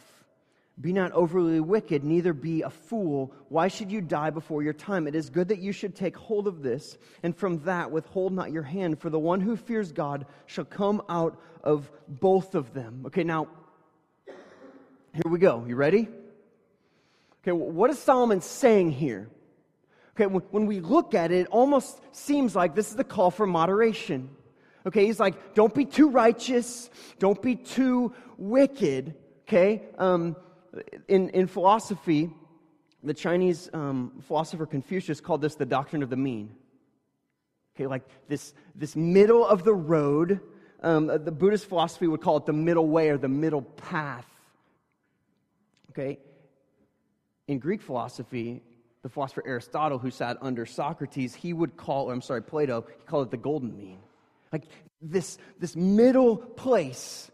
Be 0.80 0.92
not 0.92 1.12
overly 1.12 1.60
wicked, 1.60 2.02
neither 2.02 2.32
be 2.32 2.62
a 2.62 2.70
fool. 2.70 3.32
Why 3.48 3.68
should 3.68 3.92
you 3.92 4.00
die 4.00 4.30
before 4.30 4.62
your 4.62 4.72
time? 4.72 5.06
It 5.06 5.14
is 5.14 5.30
good 5.30 5.48
that 5.48 5.60
you 5.60 5.70
should 5.70 5.94
take 5.94 6.16
hold 6.16 6.48
of 6.48 6.62
this, 6.62 6.98
and 7.22 7.36
from 7.36 7.60
that 7.60 7.92
withhold 7.92 8.32
not 8.32 8.50
your 8.50 8.64
hand, 8.64 8.98
for 8.98 9.08
the 9.08 9.18
one 9.18 9.40
who 9.40 9.56
fears 9.56 9.92
God 9.92 10.26
shall 10.46 10.64
come 10.64 11.00
out 11.08 11.40
of 11.62 11.88
both 12.08 12.56
of 12.56 12.74
them. 12.74 13.04
Okay, 13.06 13.22
now, 13.22 13.46
here 14.26 15.30
we 15.30 15.38
go. 15.38 15.64
You 15.64 15.76
ready? 15.76 16.08
Okay, 17.44 17.52
what 17.52 17.90
is 17.90 17.98
Solomon 17.98 18.40
saying 18.40 18.92
here? 18.92 19.28
Okay, 20.16 20.24
when 20.24 20.64
we 20.64 20.80
look 20.80 21.12
at 21.12 21.30
it, 21.30 21.40
it 21.40 21.46
almost 21.48 22.00
seems 22.12 22.56
like 22.56 22.74
this 22.74 22.88
is 22.88 22.96
the 22.96 23.04
call 23.04 23.30
for 23.30 23.46
moderation. 23.46 24.30
Okay, 24.86 25.04
he's 25.04 25.20
like, 25.20 25.54
don't 25.54 25.74
be 25.74 25.84
too 25.84 26.08
righteous, 26.08 26.88
don't 27.18 27.42
be 27.42 27.54
too 27.54 28.14
wicked. 28.38 29.14
Okay? 29.46 29.82
Um, 29.98 30.36
in, 31.06 31.28
in 31.30 31.46
philosophy, 31.46 32.30
the 33.02 33.12
Chinese 33.12 33.68
um, 33.74 34.22
philosopher 34.26 34.64
Confucius 34.64 35.20
called 35.20 35.42
this 35.42 35.54
the 35.54 35.66
doctrine 35.66 36.02
of 36.02 36.08
the 36.08 36.16
mean. 36.16 36.50
Okay, 37.76 37.86
like 37.86 38.04
this, 38.26 38.54
this 38.74 38.96
middle 38.96 39.46
of 39.46 39.64
the 39.64 39.74
road. 39.74 40.40
Um, 40.82 41.08
the 41.08 41.32
Buddhist 41.32 41.66
philosophy 41.66 42.06
would 42.06 42.22
call 42.22 42.38
it 42.38 42.46
the 42.46 42.54
middle 42.54 42.88
way 42.88 43.10
or 43.10 43.18
the 43.18 43.28
middle 43.28 43.62
path. 43.62 44.26
Okay? 45.90 46.20
In 47.48 47.58
Greek 47.58 47.82
philosophy, 47.82 48.62
the 49.02 49.08
philosopher 49.08 49.42
Aristotle, 49.46 49.98
who 49.98 50.10
sat 50.10 50.38
under 50.40 50.64
Socrates, 50.64 51.34
he 51.34 51.52
would 51.52 51.76
call, 51.76 52.10
I'm 52.10 52.22
sorry, 52.22 52.42
Plato, 52.42 52.86
he 52.98 53.04
called 53.04 53.26
it 53.26 53.30
the 53.30 53.36
golden 53.36 53.76
mean. 53.76 53.98
Like 54.52 54.64
this, 55.02 55.38
this 55.60 55.76
middle 55.76 56.36
place. 56.36 57.30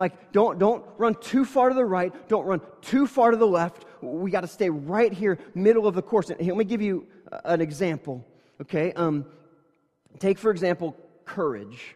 Like, 0.00 0.32
don't, 0.32 0.58
don't 0.58 0.84
run 0.96 1.14
too 1.14 1.44
far 1.44 1.68
to 1.68 1.74
the 1.74 1.84
right, 1.84 2.12
don't 2.28 2.46
run 2.46 2.60
too 2.80 3.06
far 3.06 3.30
to 3.30 3.36
the 3.36 3.46
left. 3.46 3.84
We 4.00 4.30
got 4.30 4.40
to 4.40 4.48
stay 4.48 4.70
right 4.70 5.12
here, 5.12 5.38
middle 5.54 5.86
of 5.86 5.94
the 5.94 6.02
course. 6.02 6.30
And 6.30 6.44
let 6.44 6.56
me 6.56 6.64
give 6.64 6.82
you 6.82 7.06
an 7.44 7.60
example. 7.60 8.26
Okay? 8.60 8.92
Um, 8.94 9.26
take, 10.18 10.38
for 10.38 10.50
example, 10.50 10.96
courage. 11.24 11.94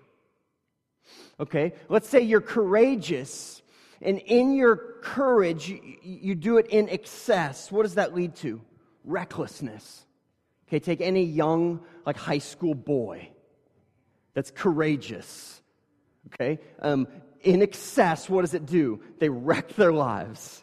Okay? 1.40 1.72
Let's 1.88 2.08
say 2.08 2.20
you're 2.20 2.40
courageous, 2.40 3.62
and 4.03 4.19
in 4.19 4.55
your 4.55 4.76
courage, 5.03 5.69
you, 6.03 6.35
do 6.35 6.59
it 6.59 6.67
in 6.69 6.88
excess. 6.88 7.73
What 7.73 7.83
does 7.85 7.95
that 7.95 8.15
lead 8.15 8.37
to? 8.37 8.61
recklessness. 9.07 10.05
Okay, 10.69 10.81
take 10.81 11.00
any 11.00 11.23
young, 11.23 11.81
like 12.05 12.17
high 12.17 12.38
school 12.38 12.75
boy 12.75 13.31
that's 14.35 14.50
courageous. 14.50 15.62
Okay, 16.26 16.59
um, 16.83 17.07
in 17.41 17.62
excess, 17.62 18.29
what 18.29 18.43
does 18.43 18.53
it 18.53 18.67
do? 18.67 19.00
They 19.21 19.29
wreck 19.29 19.69
their 19.75 19.93
lives, 19.93 20.62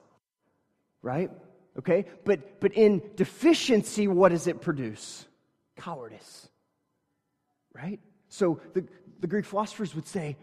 right? 1.02 1.32
Okay, 1.80 2.06
but 2.26 2.60
but 2.60 2.74
in 2.74 3.02
deficiency, 3.16 4.08
what 4.08 4.30
does 4.30 4.46
it 4.46 4.62
produce? 4.62 5.26
Cowardice, 5.78 6.50
right? 7.74 8.00
So 8.28 8.60
the, 8.74 8.86
the 9.22 9.28
Greek 9.28 9.46
philosophers 9.46 9.96
would 9.96 10.08
say, 10.08 10.38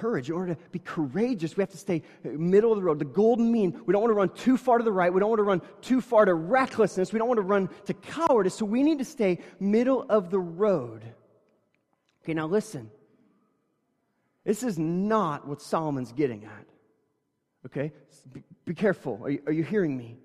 courage, 0.00 0.28
in 0.28 0.34
order 0.34 0.54
to 0.54 0.60
be 0.70 0.78
courageous, 0.78 1.56
we 1.56 1.62
have 1.62 1.70
to 1.70 1.76
stay 1.76 2.02
middle 2.22 2.72
of 2.72 2.78
the 2.78 2.82
road, 2.82 2.98
the 2.98 3.04
golden 3.04 3.50
mean. 3.50 3.80
We 3.86 3.92
don't 3.92 4.02
want 4.02 4.10
to 4.10 4.16
run 4.16 4.30
too 4.30 4.56
far 4.56 4.78
to 4.78 4.84
the 4.84 4.92
right. 4.92 5.12
We 5.12 5.20
don't 5.20 5.30
want 5.30 5.38
to 5.40 5.44
run 5.44 5.62
too 5.80 6.00
far 6.00 6.24
to 6.24 6.34
recklessness. 6.34 7.12
We 7.12 7.18
don't 7.18 7.28
want 7.28 7.38
to 7.38 7.42
run 7.42 7.68
to 7.86 7.94
cowardice. 7.94 8.54
So 8.54 8.64
we 8.64 8.82
need 8.82 8.98
to 8.98 9.04
stay 9.04 9.38
middle 9.60 10.04
of 10.08 10.30
the 10.30 10.38
road. 10.38 11.02
Okay, 12.22 12.34
now 12.34 12.46
listen. 12.46 12.90
This 14.44 14.62
is 14.62 14.78
not 14.78 15.46
what 15.46 15.62
Solomon's 15.62 16.12
getting 16.12 16.44
at. 16.44 16.66
Okay? 17.66 17.92
Be, 18.32 18.42
be 18.64 18.74
careful. 18.74 19.20
Are 19.22 19.30
you, 19.30 19.42
are 19.46 19.52
you 19.52 19.64
hearing 19.64 19.96
me? 19.96 20.18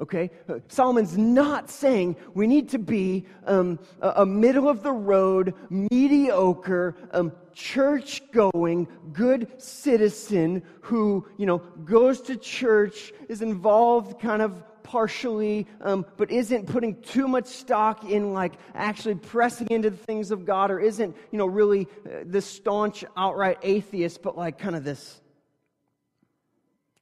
Okay? 0.00 0.30
Uh, 0.48 0.58
Solomon's 0.68 1.16
not 1.16 1.70
saying 1.70 2.16
we 2.34 2.46
need 2.46 2.68
to 2.70 2.78
be 2.78 3.26
um, 3.46 3.78
a, 4.00 4.26
middle 4.26 4.68
of 4.68 4.82
the 4.82 4.92
road, 4.92 5.54
mediocre, 5.70 6.96
um, 7.12 7.32
church 7.54 8.22
going, 8.32 8.88
good 9.12 9.60
citizen 9.60 10.62
who, 10.80 11.26
you 11.36 11.46
know, 11.46 11.58
goes 11.84 12.20
to 12.22 12.36
church, 12.36 13.12
is 13.28 13.42
involved 13.42 14.18
kind 14.20 14.42
of 14.42 14.62
partially, 14.82 15.66
um, 15.80 16.04
but 16.16 16.30
isn't 16.30 16.66
putting 16.66 17.00
too 17.02 17.28
much 17.28 17.46
stock 17.46 18.04
in 18.04 18.32
like 18.32 18.52
actually 18.74 19.14
pressing 19.14 19.68
into 19.70 19.90
the 19.90 19.96
things 19.96 20.30
of 20.30 20.44
God 20.44 20.70
or 20.70 20.80
isn't, 20.80 21.16
you 21.30 21.38
know, 21.38 21.46
really 21.46 21.86
uh, 22.04 22.24
this 22.24 22.46
staunch, 22.46 23.04
outright 23.16 23.58
atheist, 23.62 24.22
but 24.22 24.36
like 24.36 24.58
kind 24.58 24.74
of 24.74 24.84
this 24.84 25.20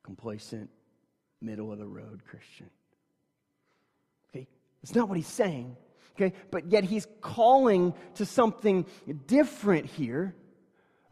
complacent, 0.02 0.70
middle 1.40 1.72
of 1.72 1.78
the 1.78 1.86
road 1.86 2.22
Christian. 2.28 2.68
That's 4.82 4.94
not 4.94 5.08
what 5.08 5.16
he's 5.16 5.26
saying. 5.26 5.76
Okay? 6.16 6.34
But 6.50 6.70
yet 6.70 6.84
he's 6.84 7.06
calling 7.20 7.94
to 8.14 8.26
something 8.26 8.86
different 9.26 9.86
here. 9.86 10.34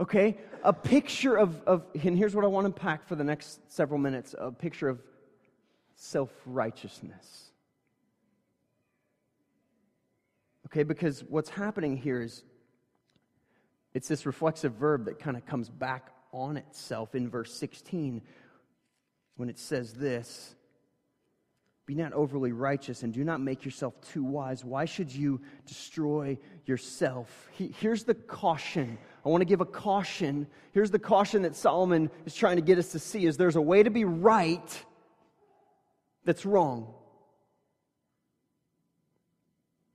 Okay? 0.01 0.39
A 0.63 0.73
picture 0.73 1.37
of, 1.37 1.61
of 1.67 1.85
and 2.03 2.17
here's 2.17 2.35
what 2.35 2.45
I 2.45 2.49
want 2.49 2.65
to 2.65 2.69
unpack 2.69 3.07
for 3.07 3.15
the 3.15 3.25
next 3.25 3.73
several 3.73 3.99
minutes 3.99 4.35
a 4.39 4.51
picture 4.53 4.89
of 4.89 5.01
self 5.95 6.31
righteousness. 6.47 7.51
Okay? 10.67 10.83
Because 10.83 11.25
what's 11.29 11.51
happening 11.51 11.97
here 11.97 12.21
is 12.21 12.43
it's 13.95 14.09
this 14.09 14.27
reflexive 14.27 14.75
verb 14.75 15.07
that 15.07 15.19
kind 15.19 15.37
of 15.37 15.47
comes 15.47 15.69
back 15.69 16.11
on 16.33 16.57
itself 16.57 17.15
in 17.15 17.29
verse 17.29 17.53
16 17.55 18.23
when 19.37 19.49
it 19.49 19.59
says 19.59 19.95
this 19.95 20.55
be 21.89 21.95
not 21.95 22.13
overly 22.13 22.53
righteous 22.53 23.03
and 23.03 23.15
do 23.15 23.25
not 23.25 23.41
make 23.41 23.65
yourself 23.65 23.95
too 24.13 24.23
wise. 24.23 24.63
Why 24.63 24.85
should 24.85 25.11
you 25.11 25.41
destroy 25.65 26.37
yourself? 26.67 27.49
He, 27.53 27.75
here's 27.81 28.05
the 28.05 28.13
caution. 28.13 28.99
I 29.25 29.31
want 29.31 29.41
to 29.41 29.47
give 29.47 29.63
a 29.63 29.65
caution. 29.65 30.49
Here's 30.73 30.91
the 30.91 30.99
caution 30.99 31.43
that 31.43 31.57
Solomon 31.57 32.11
is 32.27 32.35
trying 32.35 32.57
to 32.57 32.63
get 32.63 32.77
us 32.77 32.93
to 32.93 32.99
see 32.99 33.25
is 33.25 33.39
there's 33.39 33.57
a 33.57 33.63
way 33.63 33.83
to 33.83 33.89
be 33.89 34.05
right 34.05 34.85
that's 36.27 36.45
wrong. 36.45 36.93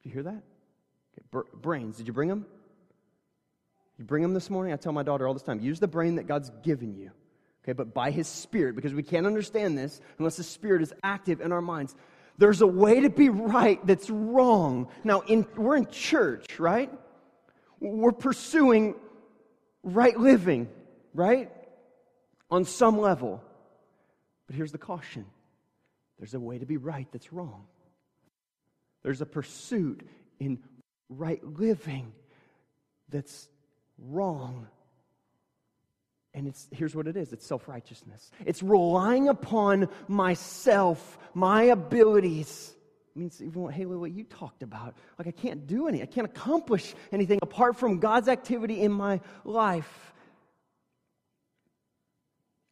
Do 0.02 0.10
you 0.10 0.14
hear 0.14 0.24
that? 0.24 0.42
Okay, 1.36 1.48
brains, 1.62 1.98
did 1.98 2.08
you 2.08 2.14
bring 2.14 2.28
them? 2.28 2.48
You 4.00 4.06
bring 4.06 4.24
them 4.24 4.34
this 4.34 4.50
morning? 4.50 4.74
I 4.74 4.78
tell 4.78 4.94
my 4.94 5.04
daughter 5.04 5.28
all 5.28 5.36
this 5.36 5.44
time 5.44 5.60
use 5.60 5.80
the 5.80 5.88
brain 5.88 6.16
that 6.16 6.26
God's 6.26 6.50
given 6.64 6.96
you. 6.96 7.12
Okay, 7.63 7.74
but 7.74 7.93
by 7.93 8.12
his 8.12 8.27
spirit, 8.27 8.75
because 8.75 8.93
we 8.93 9.03
can't 9.03 9.25
understand 9.25 9.77
this 9.77 10.01
unless 10.17 10.36
the 10.36 10.43
spirit 10.43 10.82
is 10.82 10.93
active 11.01 11.39
in 11.39 11.51
our 11.51 11.62
minds. 11.62 11.96
There's 12.38 12.62
a 12.62 12.67
way 12.67 13.01
to 13.01 13.10
be 13.10 13.29
right 13.29 13.86
that's 13.86 14.10
wrong. 14.10 14.89
Now, 15.03 15.22
in, 15.22 15.46
we're 15.55 15.77
in 15.77 15.88
church, 15.88 16.60
right? 16.60 16.91
We're 17.79 18.12
pursuing 18.12 18.96
right 19.84 20.17
living, 20.17 20.67
right? 21.13 21.51
On 22.50 22.65
some 22.65 23.00
level. 23.00 23.41
But 24.48 24.55
here's 24.55 24.72
the 24.72 24.77
caution 24.77 25.25
there's 26.17 26.34
a 26.34 26.39
way 26.39 26.58
to 26.58 26.65
be 26.65 26.77
right 26.77 27.08
that's 27.12 27.32
wrong. 27.32 27.65
There's 29.03 29.22
a 29.22 29.25
pursuit 29.25 30.08
in 30.39 30.60
right 31.10 31.43
living 31.43 32.13
that's 33.10 33.48
wrong. 33.98 34.67
And 36.34 36.48
it's, 36.48 36.68
here's 36.72 36.96
what 36.96 37.08
it 37.08 37.16
is 37.16 37.32
it's 37.32 37.46
self 37.46 37.68
righteousness. 37.68 38.32
It's 38.46 38.63
relying 38.63 39.30
upon 39.30 39.90
myself, 40.08 41.18
my 41.34 41.63
abilities. 41.63 42.74
It 43.16 43.20
means 43.20 43.42
even 43.42 43.62
what, 43.62 43.74
Haley, 43.74 43.96
what 43.96 44.12
you 44.12 44.24
talked 44.24 44.63
about. 44.63 44.96
Like, 45.20 45.28
I 45.28 45.32
can't 45.32 45.68
do 45.68 45.88
any, 45.88 46.02
I 46.02 46.08
can't 46.08 46.25
accomplish 46.25 46.96
anything 47.12 47.40
apart 47.44 47.75
from 47.75 48.00
God's 48.00 48.28
activity 48.28 48.82
in 48.82 48.92
my 48.92 49.22
life. 49.46 50.13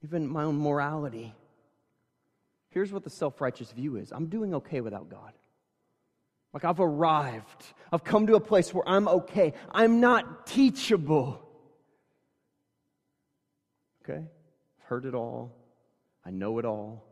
Even 0.04 0.28
my 0.28 0.44
own 0.44 0.58
morality. 0.58 1.36
Here's 2.72 2.92
what 2.92 3.04
the 3.04 3.12
self 3.12 3.40
righteous 3.40 3.72
view 3.72 3.98
is 3.98 4.12
I'm 4.12 4.28
doing 4.28 4.56
okay 4.56 4.82
without 4.82 5.10
God. 5.10 5.34
Like, 6.54 6.66
I've 6.66 6.80
arrived, 6.80 7.66
I've 7.94 8.04
come 8.04 8.28
to 8.28 8.36
a 8.36 8.40
place 8.40 8.74
where 8.74 8.88
I'm 8.90 9.08
okay, 9.08 9.54
I'm 9.72 10.02
not 10.02 10.48
teachable. 10.48 11.48
Okay? 14.04 14.20
I've 14.20 14.86
heard 14.88 15.06
it 15.06 15.14
all. 15.14 15.56
I 16.26 16.32
know 16.32 16.60
it 16.60 16.66
all. 16.66 17.04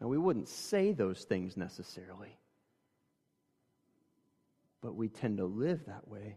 Now, 0.00 0.08
we 0.08 0.18
wouldn't 0.18 0.48
say 0.48 0.92
those 0.92 1.24
things 1.24 1.56
necessarily, 1.56 2.36
but 4.82 4.94
we 4.94 5.08
tend 5.08 5.38
to 5.38 5.46
live 5.46 5.86
that 5.86 6.06
way. 6.08 6.36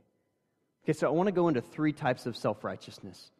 Okay, 0.83 0.93
so 0.93 1.07
I 1.07 1.11
want 1.11 1.27
to 1.27 1.33
go 1.33 1.49
into 1.49 1.61
three 1.61 1.91
types 1.91 2.25
of 2.25 2.37
self 2.37 2.63
righteousness. 2.63 3.31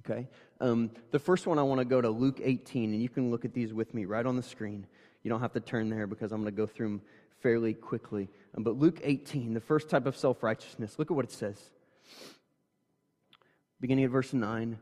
Okay? 0.00 0.26
Um, 0.60 0.90
the 1.10 1.18
first 1.18 1.46
one, 1.46 1.58
I 1.58 1.62
want 1.62 1.80
to 1.80 1.84
go 1.84 2.00
to 2.00 2.08
Luke 2.08 2.40
18, 2.42 2.92
and 2.94 3.02
you 3.02 3.10
can 3.10 3.30
look 3.30 3.44
at 3.44 3.52
these 3.52 3.74
with 3.74 3.92
me 3.92 4.06
right 4.06 4.24
on 4.24 4.36
the 4.36 4.42
screen. 4.42 4.86
You 5.22 5.28
don't 5.28 5.40
have 5.40 5.52
to 5.52 5.60
turn 5.60 5.90
there 5.90 6.06
because 6.06 6.32
I'm 6.32 6.40
going 6.40 6.52
to 6.52 6.56
go 6.56 6.66
through 6.66 6.86
them 6.86 7.02
fairly 7.42 7.74
quickly. 7.74 8.28
Um, 8.56 8.62
but 8.62 8.78
Luke 8.78 9.00
18, 9.02 9.52
the 9.52 9.60
first 9.60 9.90
type 9.90 10.06
of 10.06 10.16
self 10.16 10.42
righteousness, 10.42 10.98
look 10.98 11.10
at 11.10 11.14
what 11.14 11.26
it 11.26 11.32
says 11.32 11.58
beginning 13.80 14.04
at 14.04 14.10
verse 14.10 14.32
9. 14.32 14.78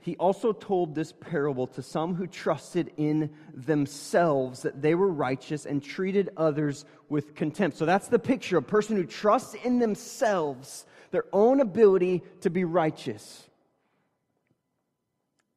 He 0.00 0.14
also 0.18 0.52
told 0.52 0.94
this 0.94 1.12
parable 1.12 1.66
to 1.66 1.82
some 1.82 2.14
who 2.14 2.28
trusted 2.28 2.92
in 2.96 3.28
themselves 3.52 4.62
that 4.62 4.80
they 4.80 4.94
were 4.94 5.08
righteous 5.08 5.66
and 5.66 5.82
treated 5.82 6.30
others 6.36 6.84
with 7.08 7.34
contempt. 7.34 7.76
So 7.76 7.86
that's 7.86 8.06
the 8.06 8.20
picture 8.20 8.56
a 8.56 8.62
person 8.62 8.94
who 8.94 9.04
trusts 9.04 9.54
in 9.64 9.80
themselves, 9.80 10.86
their 11.10 11.24
own 11.32 11.60
ability 11.60 12.22
to 12.42 12.50
be 12.50 12.62
righteous. 12.62 13.48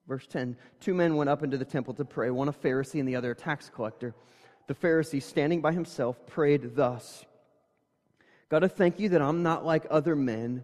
Verse 0.07 0.25
10 0.25 0.57
Two 0.79 0.95
men 0.95 1.15
went 1.15 1.29
up 1.29 1.43
into 1.43 1.57
the 1.57 1.63
temple 1.63 1.93
to 1.93 2.03
pray, 2.03 2.31
one 2.31 2.49
a 2.49 2.53
Pharisee 2.53 2.99
and 2.99 3.07
the 3.07 3.15
other 3.15 3.31
a 3.31 3.35
tax 3.35 3.69
collector. 3.69 4.15
The 4.65 4.73
Pharisee, 4.73 5.21
standing 5.21 5.61
by 5.61 5.73
himself, 5.73 6.25
prayed 6.25 6.75
thus 6.75 7.23
God, 8.49 8.63
I 8.63 8.67
thank 8.67 8.99
you 8.99 9.09
that 9.09 9.21
I'm 9.21 9.43
not 9.43 9.63
like 9.63 9.85
other 9.91 10.15
men 10.15 10.63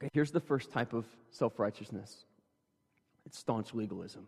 Okay, 0.00 0.10
here's 0.14 0.30
the 0.30 0.40
first 0.40 0.72
type 0.72 0.94
of 0.94 1.04
self 1.30 1.58
righteousness 1.58 2.24
it's 3.26 3.38
staunch 3.38 3.74
legalism. 3.74 4.26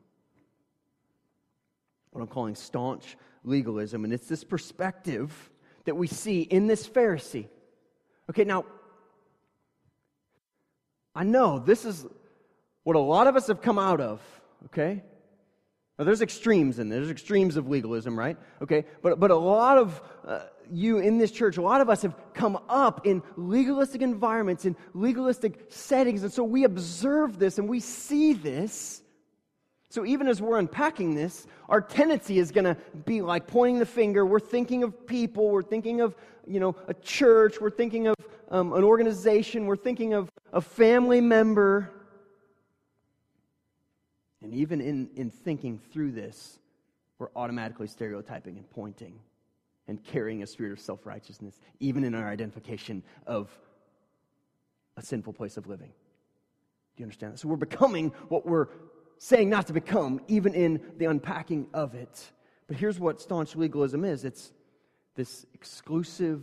What 2.11 2.21
I'm 2.21 2.27
calling 2.27 2.55
staunch 2.55 3.17
legalism. 3.43 4.05
And 4.05 4.13
it's 4.13 4.29
this 4.29 4.45
perspective 4.45 5.51
that 5.85 5.97
we 5.97 6.07
see 6.07 6.43
in 6.43 6.67
this 6.67 6.87
Pharisee. 6.87 7.49
Okay, 8.29 8.45
now, 8.45 8.67
I 11.15 11.25
know 11.25 11.59
this 11.59 11.85
is 11.85 12.07
what 12.85 12.97
a 12.97 13.01
lot 13.01 13.27
of 13.27 13.37
us 13.37 13.47
have 13.47 13.63
come 13.63 13.79
out 13.79 14.01
of, 14.01 14.21
okay? 14.67 15.03
Now, 15.99 16.05
there's 16.05 16.23
extremes 16.23 16.79
in 16.79 16.89
there. 16.89 17.01
There's 17.01 17.11
extremes 17.11 17.57
of 17.57 17.69
legalism, 17.69 18.19
right? 18.19 18.37
Okay, 18.61 18.85
but, 19.03 19.19
but 19.19 19.31
a 19.31 19.37
lot 19.37 19.79
of 19.79 20.03
uh, 20.27 20.41
you 20.73 20.99
in 20.99 21.19
this 21.19 21.31
church, 21.31 21.59
a 21.59 21.63
lot 21.63 21.81
of 21.81 21.91
us 21.91 22.03
have 22.03 22.15
come 22.33 22.59
up 22.69 23.07
in 23.07 23.23
legalistic 23.37 24.01
environments, 24.01 24.65
in 24.65 24.75
legalistic 24.95 25.67
settings, 25.69 26.23
and 26.23 26.33
so 26.33 26.43
we 26.43 26.65
observe 26.65 27.39
this 27.39 27.59
and 27.59 27.69
we 27.69 27.79
see 27.81 28.33
this. 28.33 29.03
So 29.91 30.07
even 30.07 30.27
as 30.27 30.41
we're 30.41 30.59
unpacking 30.59 31.15
this, 31.15 31.47
our 31.69 31.83
tendency 31.83 32.39
is 32.39 32.51
going 32.51 32.65
to 32.65 32.77
be 33.05 33.21
like 33.21 33.47
pointing 33.47 33.79
the 33.79 33.87
finger. 33.87 34.25
We're 34.25 34.41
thinking 34.41 34.83
of 34.83 35.07
people. 35.07 35.51
We're 35.51 35.63
thinking 35.63 36.01
of, 36.01 36.17
you 36.47 36.61
know, 36.61 36.75
a 36.89 36.95
church. 36.95 37.61
We're 37.61 37.69
thinking 37.69 38.07
of 38.07 38.17
um, 38.51 38.73
an 38.73 38.85
organization. 38.85 39.67
We're 39.67 39.77
thinking 39.77 40.15
of 40.15 40.31
a 40.51 40.63
family 40.63 41.21
member. 41.21 41.91
And 44.41 44.55
even 44.55 44.81
in, 44.81 45.11
in 45.15 45.29
thinking 45.29 45.79
through 45.93 46.13
this, 46.13 46.59
we're 47.19 47.29
automatically 47.37 47.87
stereotyping 47.87 48.57
and 48.57 48.71
pointing 48.71 49.21
and 49.89 50.03
carrying 50.05 50.43
a 50.43 50.47
spirit 50.47 50.73
of 50.73 50.81
self 50.81 51.07
righteousness, 51.07 51.59
even 51.81 52.05
in 52.05 52.15
our 52.15 52.29
identification 52.29 53.03
of 53.27 53.51
a 54.97 55.03
sinful 55.03 55.33
place 55.33 55.57
of 55.57 55.67
living. 55.67 55.89
Do 55.89 57.03
you 57.03 57.05
understand 57.05 57.35
that? 57.35 57.39
So 57.39 57.49
we're 57.49 57.57
becoming 57.57 58.13
what 58.29 58.47
we're 58.47 58.69
saying 59.19 59.49
not 59.49 59.67
to 59.69 59.73
become, 59.73 60.21
even 60.29 60.55
in 60.55 60.81
the 60.99 61.07
unpacking 61.07 61.69
of 61.73 61.95
it. 61.95 62.33
But 62.67 62.77
here's 62.77 62.99
what 62.99 63.21
staunch 63.21 63.57
legalism 63.57 64.05
is 64.05 64.25
it's 64.25 64.53
this 65.15 65.47
exclusive, 65.55 66.43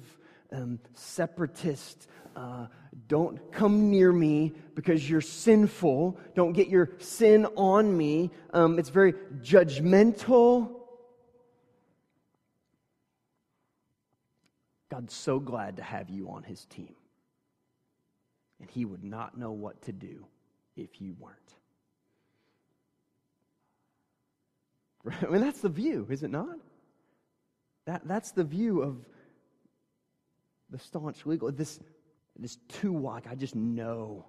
um, 0.52 0.80
separatist, 0.94 2.08
uh, 2.36 2.68
don't 3.08 3.52
come 3.52 3.90
near 3.90 4.12
me 4.12 4.54
because 4.76 5.10
you're 5.10 5.22
sinful. 5.22 6.18
Don't 6.36 6.54
get 6.54 6.70
your 6.70 6.92
sin 7.00 7.46
on 7.56 7.96
me. 7.96 8.32
Um, 8.54 8.80
it's 8.80 8.90
very 8.90 9.14
judgmental. 9.42 10.79
God's 15.00 15.14
so 15.14 15.40
glad 15.40 15.78
to 15.78 15.82
have 15.82 16.10
you 16.10 16.30
on 16.30 16.44
his 16.44 16.66
team. 16.66 16.94
And 18.60 18.70
he 18.70 18.84
would 18.84 19.02
not 19.02 19.38
know 19.38 19.52
what 19.54 19.82
to 19.84 19.94
do 19.94 20.26
if 20.76 21.00
you 21.00 21.16
weren't. 21.18 21.38
I 25.26 25.32
mean, 25.32 25.40
that's 25.40 25.62
the 25.62 25.70
view, 25.70 26.06
is 26.10 26.24
it 26.24 26.32
not? 26.32 26.58
That, 27.86 28.02
that's 28.06 28.32
the 28.32 28.44
view 28.44 28.82
of 28.82 28.98
the 30.70 30.78
staunch 30.78 31.26
legal. 31.26 31.50
This, 31.50 31.80
this 32.38 32.58
too 32.68 32.92
wide. 32.92 33.24
I 33.32 33.36
just 33.36 33.56
know 33.56 34.26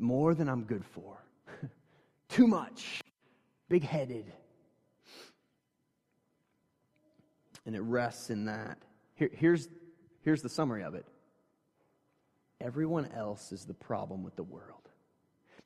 more 0.00 0.34
than 0.34 0.48
I'm 0.48 0.64
good 0.64 0.84
for. 0.84 1.16
too 2.28 2.48
much. 2.48 3.02
Big 3.68 3.84
headed. 3.84 4.32
And 7.66 7.74
it 7.74 7.80
rests 7.80 8.30
in 8.30 8.44
that. 8.46 8.78
Here, 9.14 9.30
here's, 9.32 9.68
here's 10.22 10.42
the 10.42 10.48
summary 10.48 10.82
of 10.82 10.94
it 10.94 11.06
everyone 12.60 13.06
else 13.14 13.52
is 13.52 13.64
the 13.64 13.74
problem 13.74 14.22
with 14.22 14.36
the 14.36 14.42
world. 14.42 14.88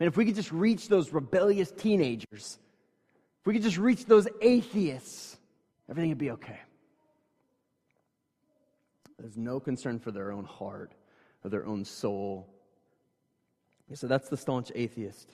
And 0.01 0.09
if 0.09 0.17
we 0.17 0.25
could 0.25 0.35
just 0.35 0.53
reach 0.53 0.89
those 0.89 1.13
rebellious 1.13 1.71
teenagers, 1.71 2.59
if 3.41 3.47
we 3.47 3.55
could 3.55 3.63
just 3.63 3.79
reach 3.79 4.05
those 4.05 4.27
atheists, 4.41 5.37
everything 5.89 6.11
would 6.11 6.19
be 6.19 6.31
okay. 6.33 6.59
There's 9.19 9.37
no 9.37 9.59
concern 9.59 9.99
for 9.99 10.11
their 10.13 10.31
own 10.31 10.45
heart 10.45 10.93
or 11.45 11.51
their 11.51 11.67
own 11.67 11.85
soul. 11.85 12.49
So 13.95 14.07
that's 14.07 14.29
the 14.29 14.37
staunch 14.37 14.71
atheist. 14.75 15.31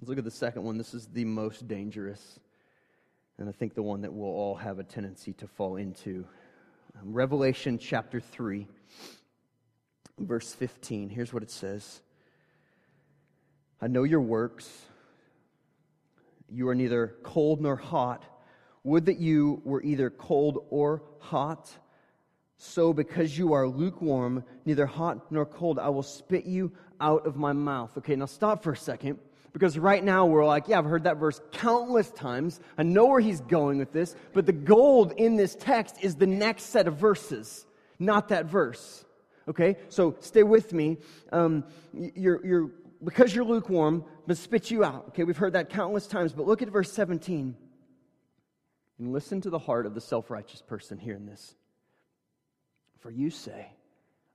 Let's 0.00 0.08
look 0.08 0.18
at 0.18 0.24
the 0.24 0.30
second 0.30 0.64
one. 0.64 0.78
This 0.78 0.94
is 0.94 1.06
the 1.06 1.24
most 1.24 1.68
dangerous, 1.68 2.40
and 3.42 3.48
I 3.48 3.52
think 3.52 3.74
the 3.74 3.82
one 3.82 4.02
that 4.02 4.12
we'll 4.12 4.28
all 4.28 4.54
have 4.54 4.78
a 4.78 4.84
tendency 4.84 5.32
to 5.32 5.48
fall 5.48 5.74
into. 5.74 6.24
Um, 6.96 7.12
Revelation 7.12 7.76
chapter 7.76 8.20
3, 8.20 8.68
verse 10.20 10.54
15. 10.54 11.08
Here's 11.08 11.32
what 11.32 11.42
it 11.42 11.50
says 11.50 12.02
I 13.80 13.88
know 13.88 14.04
your 14.04 14.20
works. 14.20 14.70
You 16.48 16.68
are 16.68 16.74
neither 16.76 17.16
cold 17.24 17.60
nor 17.60 17.74
hot. 17.74 18.24
Would 18.84 19.06
that 19.06 19.18
you 19.18 19.60
were 19.64 19.82
either 19.82 20.08
cold 20.08 20.64
or 20.70 21.02
hot. 21.18 21.68
So, 22.58 22.92
because 22.92 23.36
you 23.36 23.54
are 23.54 23.66
lukewarm, 23.66 24.44
neither 24.64 24.86
hot 24.86 25.32
nor 25.32 25.46
cold, 25.46 25.80
I 25.80 25.88
will 25.88 26.04
spit 26.04 26.44
you 26.46 26.70
out 27.00 27.26
of 27.26 27.34
my 27.34 27.52
mouth. 27.52 27.98
Okay, 27.98 28.14
now 28.14 28.26
stop 28.26 28.62
for 28.62 28.70
a 28.70 28.76
second. 28.76 29.18
Because 29.52 29.78
right 29.78 30.02
now 30.02 30.24
we're 30.24 30.46
like, 30.46 30.68
yeah, 30.68 30.78
I've 30.78 30.86
heard 30.86 31.04
that 31.04 31.18
verse 31.18 31.40
countless 31.52 32.10
times. 32.10 32.60
I 32.78 32.84
know 32.84 33.06
where 33.06 33.20
he's 33.20 33.42
going 33.42 33.78
with 33.78 33.92
this. 33.92 34.16
But 34.32 34.46
the 34.46 34.52
gold 34.52 35.12
in 35.12 35.36
this 35.36 35.54
text 35.54 35.96
is 36.00 36.14
the 36.14 36.26
next 36.26 36.64
set 36.64 36.88
of 36.88 36.96
verses, 36.96 37.66
not 37.98 38.28
that 38.28 38.46
verse. 38.46 39.04
Okay, 39.48 39.76
so 39.88 40.16
stay 40.20 40.42
with 40.42 40.72
me. 40.72 40.98
Um, 41.32 41.64
you're, 41.92 42.44
you're, 42.46 42.70
because 43.04 43.34
you're 43.34 43.44
lukewarm, 43.44 44.04
but 44.26 44.38
spit 44.38 44.70
you 44.70 44.84
out. 44.84 45.06
Okay, 45.08 45.24
we've 45.24 45.36
heard 45.36 45.54
that 45.54 45.68
countless 45.68 46.06
times. 46.06 46.32
But 46.32 46.46
look 46.46 46.62
at 46.62 46.68
verse 46.68 46.92
17 46.92 47.56
and 48.98 49.12
listen 49.12 49.40
to 49.40 49.50
the 49.50 49.58
heart 49.58 49.84
of 49.84 49.94
the 49.94 50.00
self 50.00 50.30
righteous 50.30 50.62
person 50.62 50.96
here 50.98 51.16
in 51.16 51.26
this. 51.26 51.56
For 53.00 53.10
you 53.10 53.30
say, 53.30 53.66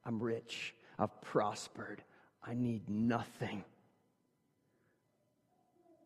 I'm 0.06 0.22
rich, 0.22 0.76
I've 1.00 1.22
prospered, 1.22 2.04
I 2.46 2.54
need 2.54 2.90
nothing. 2.90 3.64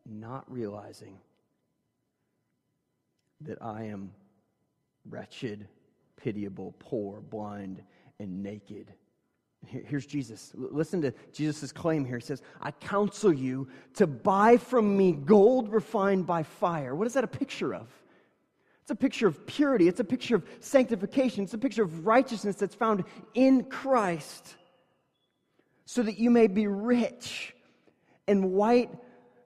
Not 0.06 0.50
realizing 0.50 1.18
that 3.42 3.62
I 3.62 3.84
am 3.84 4.12
wretched, 5.08 5.66
pitiable, 6.16 6.74
poor, 6.78 7.20
blind, 7.20 7.82
and 8.18 8.42
naked. 8.42 8.92
Here's 9.66 10.06
Jesus. 10.06 10.50
Listen 10.54 11.00
to 11.02 11.12
Jesus' 11.32 11.70
claim 11.70 12.04
here. 12.04 12.18
He 12.18 12.24
says, 12.24 12.42
I 12.60 12.72
counsel 12.72 13.32
you 13.32 13.68
to 13.94 14.06
buy 14.06 14.56
from 14.56 14.96
me 14.96 15.12
gold 15.12 15.72
refined 15.72 16.26
by 16.26 16.42
fire. 16.42 16.94
What 16.96 17.06
is 17.06 17.14
that 17.14 17.24
a 17.24 17.28
picture 17.28 17.74
of? 17.74 17.88
It's 18.82 18.90
a 18.90 18.96
picture 18.96 19.28
of 19.28 19.46
purity. 19.46 19.86
It's 19.86 20.00
a 20.00 20.04
picture 20.04 20.34
of 20.34 20.44
sanctification. 20.58 21.44
It's 21.44 21.54
a 21.54 21.58
picture 21.58 21.84
of 21.84 22.04
righteousness 22.06 22.56
that's 22.56 22.74
found 22.74 23.04
in 23.34 23.64
Christ 23.64 24.56
so 25.84 26.02
that 26.02 26.18
you 26.18 26.30
may 26.30 26.48
be 26.48 26.66
rich 26.66 27.54
and 28.26 28.52
white 28.52 28.90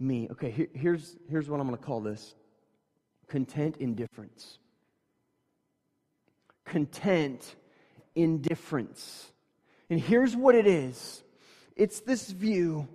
Okay, 0.00 0.50
here, 0.50 0.68
here's, 0.74 1.16
here's 1.28 1.48
what 1.48 1.60
I'm 1.60 1.66
going 1.66 1.78
to 1.78 1.84
call 1.84 2.00
this 2.00 2.34
content 3.28 3.76
indifference. 3.78 4.58
Content 6.64 7.54
indifference. 8.14 9.32
And 9.88 10.00
here's 10.00 10.34
what 10.36 10.54
it 10.54 10.66
is 10.66 11.22
It's 11.76 12.00
this 12.00 12.30
view. 12.30 12.88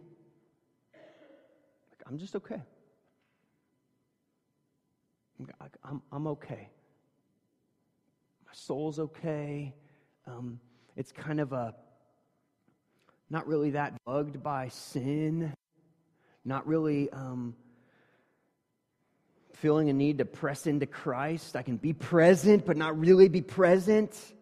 I'm 2.08 2.18
just 2.18 2.36
okay. 2.36 2.62
I'm, 5.84 6.02
I'm 6.12 6.28
okay. 6.28 6.70
My 8.46 8.52
soul's 8.54 9.00
okay. 9.00 9.74
Um, 10.28 10.60
it's 10.96 11.12
kind 11.12 11.40
of 11.40 11.54
a, 11.54 11.74
not 13.30 13.48
really 13.48 13.72
that 13.72 13.94
bugged 14.06 14.44
by 14.44 14.68
sin, 14.68 15.54
not 16.44 16.66
really 16.68 17.10
um, 17.12 17.56
feeling 19.54 19.90
a 19.90 19.94
need 19.94 20.18
to 20.18 20.26
press 20.26 20.66
into 20.66 20.86
Christ. 20.86 21.56
I 21.56 21.62
can 21.62 21.78
be 21.78 21.94
present, 21.94 22.66
but 22.66 22.78
not 22.78 23.00
really 23.00 23.30
be 23.30 23.42
present. 23.42 24.34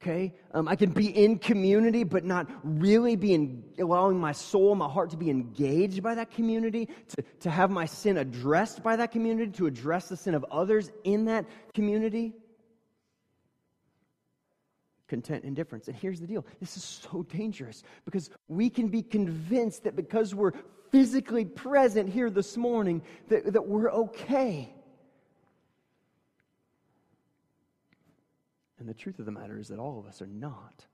Okay? 0.00 0.32
Um, 0.54 0.66
I 0.66 0.76
can 0.76 0.90
be 0.90 1.08
in 1.08 1.38
community, 1.38 2.04
but 2.04 2.24
not 2.24 2.48
really 2.62 3.16
be 3.16 3.34
in, 3.34 3.62
allowing 3.78 4.18
my 4.18 4.32
soul, 4.32 4.74
my 4.74 4.88
heart 4.88 5.10
to 5.10 5.16
be 5.16 5.28
engaged 5.28 6.02
by 6.02 6.14
that 6.14 6.30
community, 6.30 6.88
to, 7.08 7.24
to 7.40 7.50
have 7.50 7.70
my 7.70 7.84
sin 7.84 8.16
addressed 8.16 8.82
by 8.82 8.96
that 8.96 9.12
community, 9.12 9.50
to 9.52 9.66
address 9.66 10.08
the 10.08 10.16
sin 10.16 10.34
of 10.34 10.44
others 10.50 10.90
in 11.04 11.26
that 11.26 11.44
community. 11.74 12.32
Content 15.08 15.44
indifference. 15.44 15.88
And 15.88 15.96
here's 15.96 16.20
the 16.20 16.26
deal 16.26 16.46
this 16.60 16.76
is 16.76 16.84
so 16.84 17.24
dangerous 17.24 17.82
because 18.04 18.30
we 18.46 18.70
can 18.70 18.88
be 18.88 19.02
convinced 19.02 19.82
that 19.84 19.96
because 19.96 20.34
we're 20.34 20.52
physically 20.90 21.44
present 21.44 22.08
here 22.08 22.30
this 22.30 22.56
morning, 22.56 23.02
that, 23.28 23.52
that 23.52 23.66
we're 23.66 23.90
okay. 23.90 24.72
And 28.78 28.88
the 28.88 28.94
truth 28.94 29.18
of 29.18 29.26
the 29.26 29.32
matter 29.32 29.58
is 29.58 29.68
that 29.68 29.78
all 29.78 29.98
of 29.98 30.06
us 30.06 30.22
are 30.22 30.26
not. 30.26 30.86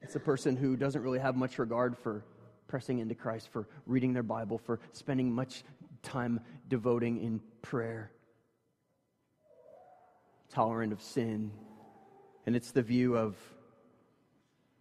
It's 0.00 0.16
a 0.16 0.20
person 0.20 0.56
who 0.56 0.74
doesn't 0.74 1.02
really 1.02 1.18
have 1.18 1.36
much 1.36 1.58
regard 1.58 1.98
for 1.98 2.24
pressing 2.66 2.98
into 2.98 3.14
Christ, 3.14 3.50
for 3.52 3.68
reading 3.84 4.14
their 4.14 4.22
Bible, 4.22 4.56
for 4.56 4.80
spending 4.92 5.30
much 5.30 5.64
time 6.02 6.40
devoting 6.68 7.22
in 7.22 7.40
prayer, 7.60 8.10
tolerant 10.48 10.94
of 10.94 11.02
sin. 11.02 11.50
And 12.48 12.56
it's 12.56 12.70
the 12.70 12.80
view 12.80 13.14
of 13.14 13.36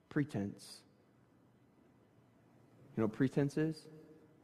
pretense. 0.08 0.84
You 2.96 3.04
know 3.04 3.10
pretense 3.10 3.58
is? 3.58 3.90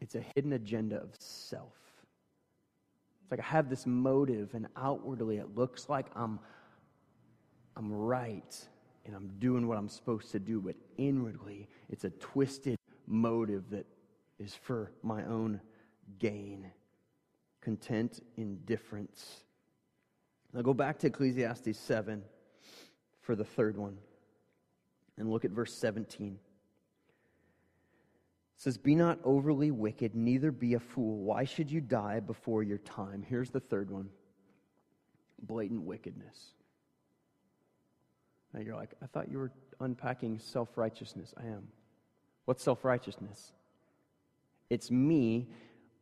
It's 0.01 0.15
a 0.15 0.25
hidden 0.35 0.51
agenda 0.51 0.97
of 0.97 1.15
self. 1.19 1.71
It's 3.21 3.31
like 3.31 3.39
I 3.39 3.43
have 3.43 3.69
this 3.69 3.85
motive, 3.85 4.55
and 4.55 4.67
outwardly 4.75 5.37
it 5.37 5.55
looks 5.55 5.87
like 5.87 6.07
I'm, 6.17 6.37
I'm 7.77 7.93
right 7.93 8.67
and 9.05 9.15
I'm 9.15 9.29
doing 9.39 9.69
what 9.69 9.77
I'm 9.77 9.87
supposed 9.87 10.29
to 10.33 10.39
do, 10.39 10.59
but 10.59 10.75
inwardly 10.97 11.69
it's 11.89 12.03
a 12.03 12.09
twisted 12.09 12.75
motive 13.07 13.69
that 13.69 13.85
is 14.37 14.53
for 14.53 14.91
my 15.01 15.23
own 15.23 15.61
gain. 16.19 16.69
Content 17.61 18.19
indifference. 18.35 19.45
Now 20.51 20.61
go 20.61 20.73
back 20.73 20.99
to 20.99 21.07
Ecclesiastes 21.07 21.77
7 21.77 22.21
for 23.23 23.35
the 23.35 23.43
third 23.43 23.77
one 23.77 23.97
and 25.17 25.29
look 25.29 25.43
at 25.43 25.51
verse 25.51 25.73
17 25.73 26.37
says, 28.57 28.77
Be 28.77 28.95
not 28.95 29.19
overly 29.23 29.71
wicked, 29.71 30.15
neither 30.15 30.51
be 30.51 30.73
a 30.75 30.79
fool. 30.79 31.17
Why 31.17 31.43
should 31.43 31.69
you 31.69 31.81
die 31.81 32.19
before 32.19 32.63
your 32.63 32.77
time? 32.79 33.23
Here's 33.27 33.49
the 33.49 33.59
third 33.59 33.91
one 33.91 34.09
blatant 35.41 35.81
wickedness. 35.81 36.53
Now 38.53 38.61
you're 38.61 38.75
like, 38.75 38.91
I 39.01 39.07
thought 39.07 39.29
you 39.29 39.39
were 39.39 39.51
unpacking 39.79 40.39
self 40.39 40.77
righteousness. 40.77 41.33
I 41.37 41.47
am. 41.47 41.67
What's 42.45 42.63
self 42.63 42.85
righteousness? 42.85 43.51
It's 44.69 44.89
me 44.89 45.49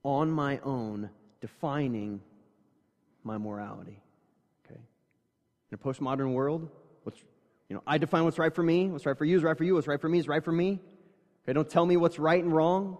on 0.03 0.29
my 0.29 0.59
own 0.59 1.09
defining 1.39 2.21
my 3.23 3.37
morality. 3.37 4.01
Okay? 4.65 4.79
In 5.71 5.75
a 5.75 5.77
postmodern 5.77 6.33
world, 6.33 6.69
what's 7.03 7.19
you 7.71 7.75
know, 7.75 7.83
I 7.87 7.97
define 7.99 8.25
what's 8.25 8.37
right 8.37 8.53
for 8.53 8.63
me, 8.63 8.89
what's 8.89 9.05
right 9.05 9.17
for 9.17 9.23
you 9.23 9.37
is 9.37 9.43
right 9.43 9.57
for 9.57 9.63
you, 9.63 9.75
what's 9.75 9.87
right 9.87 10.01
for 10.01 10.09
me 10.09 10.19
is 10.19 10.27
right 10.27 10.43
for 10.43 10.51
me. 10.51 10.81
Okay, 11.45 11.53
don't 11.53 11.69
tell 11.69 11.85
me 11.85 11.95
what's 11.95 12.19
right 12.19 12.43
and 12.43 12.51
wrong. 12.51 12.97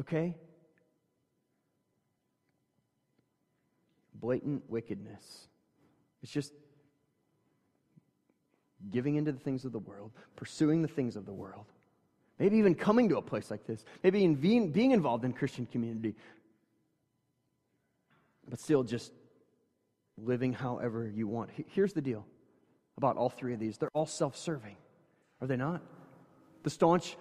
Okay? 0.00 0.34
Blatant 4.12 4.68
wickedness. 4.68 5.46
It's 6.20 6.32
just 6.32 6.52
giving 8.90 9.14
into 9.14 9.30
the 9.30 9.38
things 9.38 9.64
of 9.64 9.70
the 9.70 9.78
world, 9.78 10.10
pursuing 10.34 10.82
the 10.82 10.88
things 10.88 11.14
of 11.14 11.24
the 11.24 11.32
world. 11.32 11.66
Maybe 12.40 12.56
even 12.58 12.74
coming 12.74 13.08
to 13.10 13.18
a 13.18 13.22
place 13.22 13.52
like 13.52 13.68
this. 13.68 13.84
Maybe 14.02 14.24
in 14.24 14.34
being, 14.34 14.72
being 14.72 14.90
involved 14.90 15.24
in 15.24 15.32
Christian 15.32 15.64
community. 15.66 16.16
But 18.48 18.58
still 18.58 18.82
just 18.82 19.12
living 20.18 20.52
however 20.52 21.08
you 21.14 21.28
want. 21.28 21.50
Here's 21.68 21.92
the 21.92 22.02
deal 22.02 22.26
about 22.96 23.16
all 23.16 23.28
three 23.28 23.52
of 23.52 23.60
these 23.60 23.78
they're 23.78 23.90
all 23.90 24.06
self 24.06 24.36
serving, 24.36 24.76
are 25.40 25.46
they 25.46 25.56
not? 25.56 25.82
The 26.62 26.70
staunch 26.70 27.16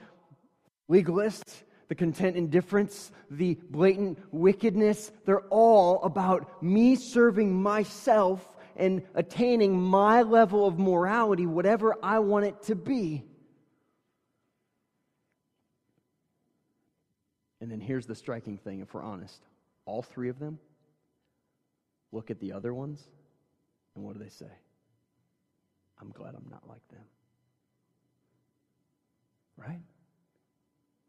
legalists, 0.89 1.63
the 1.87 1.95
content 1.95 2.35
indifference, 2.35 3.11
the 3.29 3.57
blatant 3.69 4.19
wickedness, 4.31 5.11
they're 5.25 5.47
all 5.49 6.01
about 6.03 6.63
me 6.63 6.95
serving 6.95 7.61
myself 7.61 8.47
and 8.75 9.03
attaining 9.13 9.79
my 9.79 10.21
level 10.21 10.67
of 10.67 10.77
morality, 10.77 11.45
whatever 11.45 11.95
I 12.03 12.19
want 12.19 12.45
it 12.45 12.63
to 12.63 12.75
be. 12.75 13.23
And 17.61 17.71
then 17.71 17.79
here's 17.79 18.05
the 18.05 18.15
striking 18.15 18.57
thing, 18.57 18.81
if 18.81 18.93
we're 18.93 19.03
honest 19.03 19.41
all 19.85 20.01
three 20.01 20.29
of 20.29 20.39
them 20.39 20.57
look 22.11 22.31
at 22.31 22.39
the 22.39 22.53
other 22.53 22.73
ones, 22.73 23.03
and 23.95 24.03
what 24.03 24.17
do 24.17 24.23
they 24.23 24.29
say? 24.29 24.51
I'm 26.01 26.11
glad 26.11 26.35
I'm 26.35 26.47
not 26.49 26.67
like 26.67 26.87
them. 26.89 27.03
Right? 29.57 29.81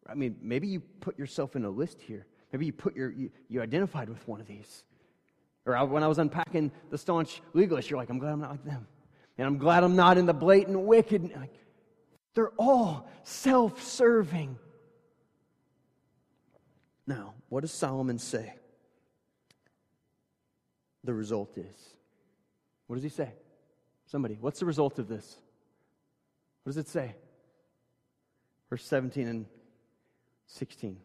I 0.09 0.15
mean, 0.15 0.37
maybe 0.41 0.69
you 0.69 0.81
put 0.81 1.19
yourself 1.19 1.57
in 1.57 1.65
a 1.65 1.71
list 1.71 2.01
here. 2.01 2.27
Maybe 2.53 2.67
you 2.67 2.73
put 2.73 2.95
your 2.95 3.11
you, 3.11 3.31
you 3.49 3.61
identified 3.61 4.09
with 4.09 4.27
one 4.29 4.41
of 4.41 4.47
these. 4.47 4.85
Or 5.65 5.77
I, 5.77 5.83
when 5.83 6.03
I 6.05 6.07
was 6.07 6.19
unpacking 6.19 6.71
the 6.91 6.99
staunch 6.99 7.43
legalists, 7.55 7.91
you're 7.91 7.99
like, 7.99 8.09
I'm 8.09 8.19
glad 8.19 8.33
I'm 8.33 8.41
not 8.41 8.51
like 8.51 8.65
them. 8.65 8.87
And 9.37 9.47
I'm 9.47 9.59
glad 9.59 9.83
I'm 9.83 9.97
not 9.97 10.17
in 10.17 10.27
the 10.27 10.33
blatant 10.33 10.81
wicked. 10.81 11.31
Like, 11.35 11.53
they're 12.35 12.53
all 12.57 13.09
self-serving. 13.25 14.57
Now, 17.07 17.35
what 17.49 17.61
does 17.63 17.73
Solomon 17.73 18.19
say? 18.19 18.55
The 21.03 21.15
result 21.15 21.59
is. 21.59 21.77
What 22.87 22.97
does 22.97 23.03
he 23.03 23.09
say? 23.09 23.33
Somebody, 24.07 24.39
what's 24.41 24.61
the 24.61 24.67
result 24.67 24.99
of 24.99 25.09
this? 25.09 25.37
What 26.63 26.71
does 26.71 26.79
it 26.79 26.89
say? 26.89 27.15
Verse 28.71 28.85
17 28.85 29.27
and 29.29 29.47
16. 30.47 30.97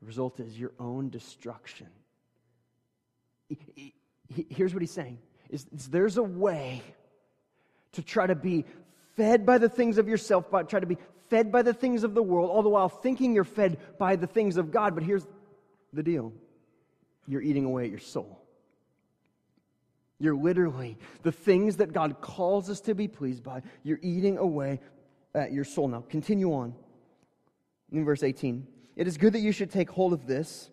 The 0.00 0.06
result 0.06 0.40
is 0.40 0.58
your 0.58 0.72
own 0.78 1.10
destruction. 1.10 1.88
Here's 4.48 4.72
what 4.72 4.82
he's 4.82 4.90
saying 4.90 5.18
is, 5.50 5.66
there's 5.90 6.16
a 6.16 6.22
way 6.22 6.82
to 7.92 8.02
try 8.02 8.26
to 8.26 8.34
be 8.34 8.64
fed 9.16 9.44
by 9.44 9.58
the 9.58 9.68
things 9.68 9.98
of 9.98 10.08
yourself, 10.08 10.50
but 10.50 10.68
try 10.68 10.80
to 10.80 10.86
be 10.86 10.96
fed 11.28 11.52
by 11.52 11.62
the 11.62 11.74
things 11.74 12.02
of 12.02 12.14
the 12.14 12.22
world, 12.22 12.50
all 12.50 12.62
the 12.62 12.68
while 12.68 12.88
thinking 12.88 13.34
you're 13.34 13.44
fed 13.44 13.78
by 13.98 14.16
the 14.16 14.26
things 14.26 14.56
of 14.56 14.70
God. 14.70 14.94
But 14.94 15.04
here's 15.04 15.26
the 15.92 16.02
deal 16.02 16.32
you're 17.28 17.42
eating 17.42 17.64
away 17.64 17.84
at 17.84 17.90
your 17.90 18.00
soul. 18.00 18.41
You're 20.22 20.36
literally 20.36 20.96
the 21.24 21.32
things 21.32 21.78
that 21.78 21.92
God 21.92 22.20
calls 22.20 22.70
us 22.70 22.80
to 22.82 22.94
be 22.94 23.08
pleased 23.08 23.42
by, 23.42 23.60
you're 23.82 23.98
eating 24.02 24.38
away 24.38 24.78
at 25.34 25.52
your 25.52 25.64
soul. 25.64 25.88
Now, 25.88 26.04
continue 26.08 26.52
on 26.52 26.76
in 27.90 28.04
verse 28.04 28.22
18. 28.22 28.64
It 28.94 29.08
is 29.08 29.16
good 29.16 29.32
that 29.32 29.40
you 29.40 29.50
should 29.50 29.72
take 29.72 29.90
hold 29.90 30.12
of 30.12 30.28
this, 30.28 30.70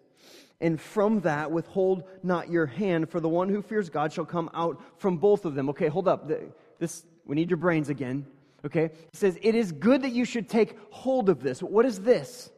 and 0.62 0.79
from 0.79 1.21
that 1.21 1.49
withhold 1.49 2.03
not 2.21 2.51
your 2.51 2.67
hand, 2.67 3.09
for 3.09 3.19
the 3.19 3.27
one 3.27 3.49
who 3.49 3.63
fears 3.63 3.89
God 3.89 4.13
shall 4.13 4.23
come 4.23 4.51
out 4.53 4.79
from 4.99 5.17
both 5.17 5.45
of 5.45 5.55
them. 5.55 5.67
Okay, 5.69 5.88
hold 5.88 6.07
up. 6.07 6.29
This 6.77 7.03
we 7.25 7.35
need 7.35 7.49
your 7.49 7.57
brains 7.57 7.89
again. 7.89 8.27
Okay? 8.63 8.83
It 8.83 9.09
says, 9.13 9.39
It 9.41 9.55
is 9.55 9.71
good 9.71 10.03
that 10.03 10.12
you 10.12 10.25
should 10.25 10.47
take 10.47 10.77
hold 10.91 11.27
of 11.27 11.41
this. 11.41 11.63
What 11.63 11.88
is 11.88 12.01
this? 12.01 12.51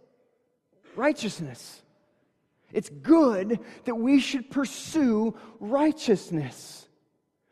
Righteousness. 0.97 1.80
It's 2.73 2.89
good 2.89 3.59
that 3.85 3.95
we 3.95 4.19
should 4.19 4.49
pursue 4.49 5.35
righteousness. 5.59 6.87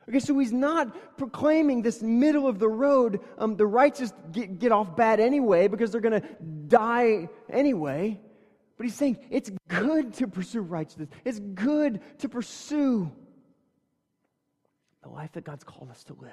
Okay, 0.10 0.20
so 0.20 0.38
he's 0.40 0.52
not 0.52 1.18
proclaiming 1.18 1.84
this 1.84 2.02
middle 2.02 2.48
of 2.48 2.58
the 2.58 2.68
road, 2.68 3.20
um, 3.38 3.56
the 3.56 3.68
righteous 3.68 4.12
get, 4.32 4.58
get 4.58 4.72
off 4.72 4.96
bad 4.96 5.20
anyway 5.20 5.68
because 5.68 5.92
they're 5.92 6.02
going 6.02 6.20
to 6.20 6.28
die 6.68 7.30
anyway. 7.48 8.20
But 8.76 8.86
he's 8.86 8.96
saying 8.96 9.20
it's 9.30 9.52
good 9.68 10.14
to 10.16 10.28
pursue 10.28 10.62
righteousness, 10.62 11.10
it's 11.26 11.40
good 11.40 12.02
to 12.20 12.30
pursue 12.30 13.12
the 15.04 15.10
life 15.10 15.32
that 15.34 15.44
God's 15.44 15.64
called 15.64 15.92
us 15.92 16.04
to 16.06 16.14
live. 16.14 16.32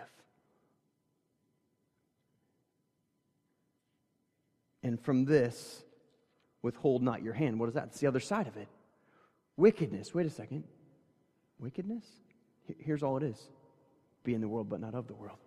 And 4.82 5.00
from 5.00 5.24
this, 5.24 5.82
withhold 6.62 7.02
not 7.02 7.22
your 7.22 7.34
hand. 7.34 7.58
What 7.60 7.68
is 7.68 7.74
that? 7.74 7.88
It's 7.88 8.00
the 8.00 8.06
other 8.06 8.20
side 8.20 8.46
of 8.46 8.56
it. 8.56 8.68
Wickedness. 9.56 10.14
Wait 10.14 10.26
a 10.26 10.30
second. 10.30 10.64
Wickedness? 11.58 12.04
Here's 12.78 13.02
all 13.02 13.16
it 13.16 13.22
is 13.22 13.40
be 14.24 14.34
in 14.34 14.40
the 14.40 14.48
world, 14.48 14.68
but 14.68 14.80
not 14.80 14.94
of 14.94 15.06
the 15.06 15.14
world. 15.14 15.38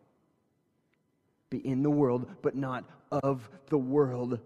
Be 1.49 1.57
in 1.65 1.83
the 1.83 1.89
world, 1.89 2.27
but 2.41 2.55
not 2.55 2.85
of 3.11 3.49
the 3.69 3.77
world. 3.77 4.39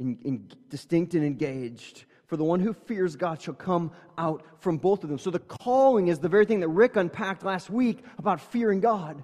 In, 0.00 0.18
in, 0.24 0.50
distinct 0.70 1.14
and 1.14 1.24
engaged. 1.24 2.04
For 2.26 2.36
the 2.36 2.44
one 2.44 2.60
who 2.60 2.72
fears 2.72 3.16
God 3.16 3.40
shall 3.40 3.54
come 3.54 3.90
out 4.16 4.44
from 4.58 4.76
both 4.76 5.02
of 5.02 5.08
them. 5.08 5.18
So 5.18 5.30
the 5.30 5.38
calling 5.38 6.08
is 6.08 6.18
the 6.18 6.28
very 6.28 6.44
thing 6.44 6.60
that 6.60 6.68
Rick 6.68 6.96
unpacked 6.96 7.42
last 7.42 7.70
week 7.70 8.04
about 8.18 8.40
fearing 8.40 8.80
God, 8.80 9.22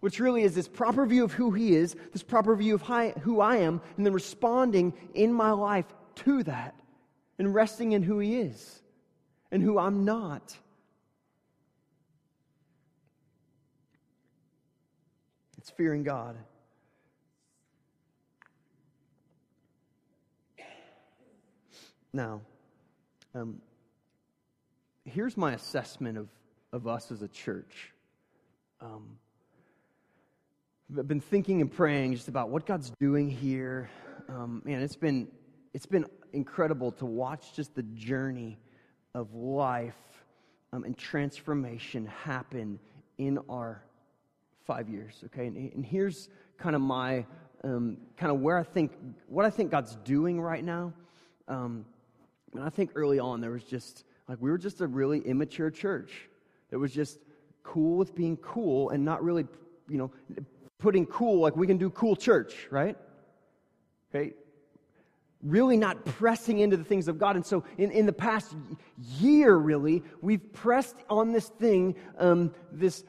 which 0.00 0.20
really 0.20 0.42
is 0.42 0.54
this 0.54 0.68
proper 0.68 1.06
view 1.06 1.24
of 1.24 1.32
who 1.32 1.50
He 1.50 1.74
is, 1.74 1.96
this 2.12 2.22
proper 2.22 2.56
view 2.56 2.74
of 2.74 2.82
who 2.82 3.40
I 3.40 3.56
am, 3.56 3.80
and 3.96 4.06
then 4.06 4.12
responding 4.12 4.94
in 5.12 5.32
my 5.32 5.50
life 5.50 5.86
to 6.16 6.42
that 6.44 6.74
and 7.38 7.54
resting 7.54 7.92
in 7.92 8.02
who 8.02 8.18
He 8.18 8.36
is 8.36 8.80
and 9.50 9.62
who 9.62 9.78
I'm 9.78 10.04
not. 10.04 10.56
It's 15.58 15.70
fearing 15.70 16.02
God. 16.02 16.36
Now, 22.12 22.42
um, 23.34 23.60
here's 25.04 25.36
my 25.36 25.54
assessment 25.54 26.16
of, 26.16 26.28
of 26.72 26.86
us 26.86 27.10
as 27.10 27.22
a 27.22 27.28
church. 27.28 27.92
Um, 28.80 29.18
I've 30.96 31.08
been 31.08 31.20
thinking 31.20 31.60
and 31.60 31.72
praying 31.72 32.14
just 32.14 32.28
about 32.28 32.50
what 32.50 32.66
God's 32.66 32.92
doing 33.00 33.28
here. 33.28 33.90
Um, 34.28 34.62
man, 34.64 34.80
it's 34.80 34.96
been, 34.96 35.28
it's 35.72 35.86
been 35.86 36.06
incredible 36.34 36.92
to 36.92 37.06
watch 37.06 37.54
just 37.54 37.74
the 37.74 37.82
journey 37.82 38.58
of 39.14 39.34
life 39.34 39.94
um, 40.72 40.84
and 40.84 40.96
transformation 40.96 42.06
happen 42.06 42.78
in 43.18 43.38
our 43.48 43.82
five 44.64 44.88
years, 44.88 45.22
okay? 45.26 45.46
And, 45.46 45.72
and 45.72 45.84
here's 45.84 46.28
kind 46.58 46.74
of 46.74 46.82
my, 46.82 47.24
um, 47.62 47.98
kind 48.16 48.32
of 48.32 48.40
where 48.40 48.58
I 48.58 48.62
think, 48.62 48.92
what 49.28 49.44
I 49.44 49.50
think 49.50 49.70
God's 49.70 49.94
doing 50.04 50.40
right 50.40 50.64
now. 50.64 50.92
Um, 51.48 51.84
and 52.54 52.64
I 52.64 52.70
think 52.70 52.90
early 52.94 53.18
on 53.18 53.40
there 53.40 53.50
was 53.50 53.64
just, 53.64 54.04
like, 54.28 54.38
we 54.40 54.50
were 54.50 54.58
just 54.58 54.80
a 54.80 54.86
really 54.86 55.20
immature 55.20 55.70
church 55.70 56.28
that 56.70 56.78
was 56.78 56.92
just 56.92 57.18
cool 57.62 57.96
with 57.96 58.14
being 58.14 58.36
cool 58.38 58.90
and 58.90 59.04
not 59.04 59.22
really, 59.22 59.46
you 59.88 59.98
know, 59.98 60.10
putting 60.78 61.06
cool, 61.06 61.40
like 61.40 61.56
we 61.56 61.66
can 61.66 61.78
do 61.78 61.90
cool 61.90 62.16
church, 62.16 62.66
right? 62.70 62.96
Okay? 64.14 64.32
Really 65.44 65.76
not 65.76 66.04
pressing 66.04 66.58
into 66.58 66.76
the 66.76 66.84
things 66.84 67.06
of 67.06 67.18
God. 67.18 67.36
And 67.36 67.46
so 67.46 67.62
in, 67.78 67.90
in 67.90 68.06
the 68.06 68.12
past 68.12 68.56
year, 69.18 69.54
really, 69.54 70.02
we've 70.20 70.52
pressed 70.52 70.96
on 71.08 71.32
this 71.32 71.48
thing, 71.48 71.94
um, 72.18 72.52
this 72.72 73.04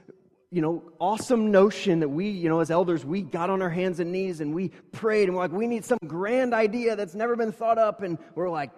you 0.52 0.62
know, 0.62 0.84
awesome 1.00 1.52
notion 1.52 2.00
that 2.00 2.08
we, 2.08 2.30
you 2.30 2.48
know, 2.48 2.60
as 2.60 2.72
elders, 2.72 3.04
we 3.04 3.22
got 3.22 3.50
on 3.50 3.62
our 3.62 3.70
hands 3.70 4.00
and 4.00 4.12
knees 4.12 4.40
and 4.42 4.54
we 4.54 4.70
prayed 4.92 5.28
and 5.28 5.36
we're 5.36 5.44
like, 5.44 5.52
we 5.52 5.68
need 5.68 5.84
some 5.84 5.98
grand 6.08 6.54
idea 6.54 6.96
that's 6.96 7.16
never 7.16 7.36
been 7.36 7.52
thought 7.52 7.78
up. 7.78 8.04
And 8.04 8.18
we're 8.36 8.50
like, 8.50 8.72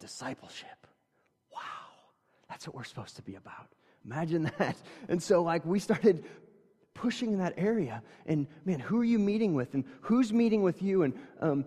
discipleship. 0.00 0.68
Wow, 1.54 1.60
that's 2.48 2.66
what 2.66 2.74
we're 2.74 2.84
supposed 2.84 3.16
to 3.16 3.22
be 3.22 3.36
about. 3.36 3.68
Imagine 4.04 4.50
that. 4.58 4.76
And 5.08 5.22
so, 5.22 5.42
like, 5.42 5.64
we 5.64 5.78
started 5.78 6.24
pushing 6.94 7.32
in 7.32 7.38
that 7.38 7.54
area. 7.56 8.02
And 8.26 8.46
man, 8.64 8.80
who 8.80 9.00
are 9.00 9.04
you 9.04 9.18
meeting 9.18 9.54
with? 9.54 9.74
And 9.74 9.84
who's 10.00 10.32
meeting 10.32 10.62
with 10.62 10.82
you? 10.82 11.04
And 11.04 11.14
um, 11.40 11.64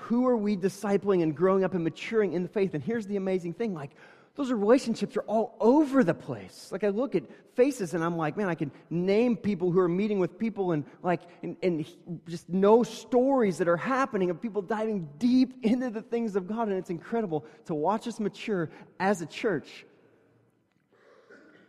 who 0.00 0.26
are 0.26 0.36
we 0.36 0.56
discipling 0.56 1.22
and 1.22 1.36
growing 1.36 1.64
up 1.64 1.74
and 1.74 1.84
maturing 1.84 2.32
in 2.32 2.42
the 2.42 2.48
faith? 2.48 2.74
And 2.74 2.82
here's 2.82 3.06
the 3.06 3.16
amazing 3.16 3.54
thing 3.54 3.74
like, 3.74 3.92
those 4.36 4.52
relationships 4.52 5.16
are 5.16 5.22
all 5.22 5.56
over 5.60 6.02
the 6.04 6.14
place. 6.14 6.70
Like 6.70 6.84
I 6.84 6.88
look 6.88 7.14
at 7.14 7.24
faces 7.56 7.94
and 7.94 8.02
I'm 8.02 8.16
like, 8.16 8.36
man, 8.36 8.48
I 8.48 8.54
can 8.54 8.70
name 8.88 9.36
people 9.36 9.70
who 9.70 9.80
are 9.80 9.88
meeting 9.88 10.18
with 10.18 10.38
people 10.38 10.72
and 10.72 10.84
like 11.02 11.20
and, 11.42 11.56
and 11.62 11.84
just 12.26 12.48
know 12.48 12.82
stories 12.82 13.58
that 13.58 13.68
are 13.68 13.76
happening 13.76 14.30
of 14.30 14.40
people 14.40 14.62
diving 14.62 15.08
deep 15.18 15.54
into 15.62 15.90
the 15.90 16.00
things 16.00 16.36
of 16.36 16.46
God, 16.46 16.68
and 16.68 16.78
it's 16.78 16.90
incredible 16.90 17.44
to 17.66 17.74
watch 17.74 18.06
us 18.06 18.20
mature 18.20 18.70
as 18.98 19.20
a 19.20 19.26
church. 19.26 19.84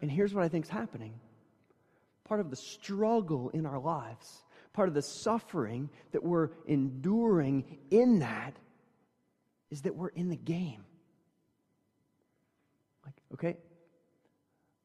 And 0.02 0.10
here's 0.10 0.34
what 0.34 0.44
I 0.44 0.48
think 0.48 0.66
is 0.66 0.72
happening. 0.72 1.14
Part 2.26 2.40
of 2.40 2.50
the 2.50 2.56
struggle 2.56 3.50
in 3.50 3.66
our 3.66 3.80
lives, 3.80 4.44
part 4.74 4.88
of 4.88 4.94
the 4.96 5.02
suffering 5.02 5.90
that 6.12 6.24
we're 6.24 6.50
enduring 6.66 7.80
in 7.90 8.20
that 8.20 8.56
is 9.70 9.82
that 9.82 9.96
we're 9.96 10.10
in 10.10 10.30
the 10.30 10.36
game. 10.36 10.84
Like, 13.06 13.16
okay, 13.34 13.58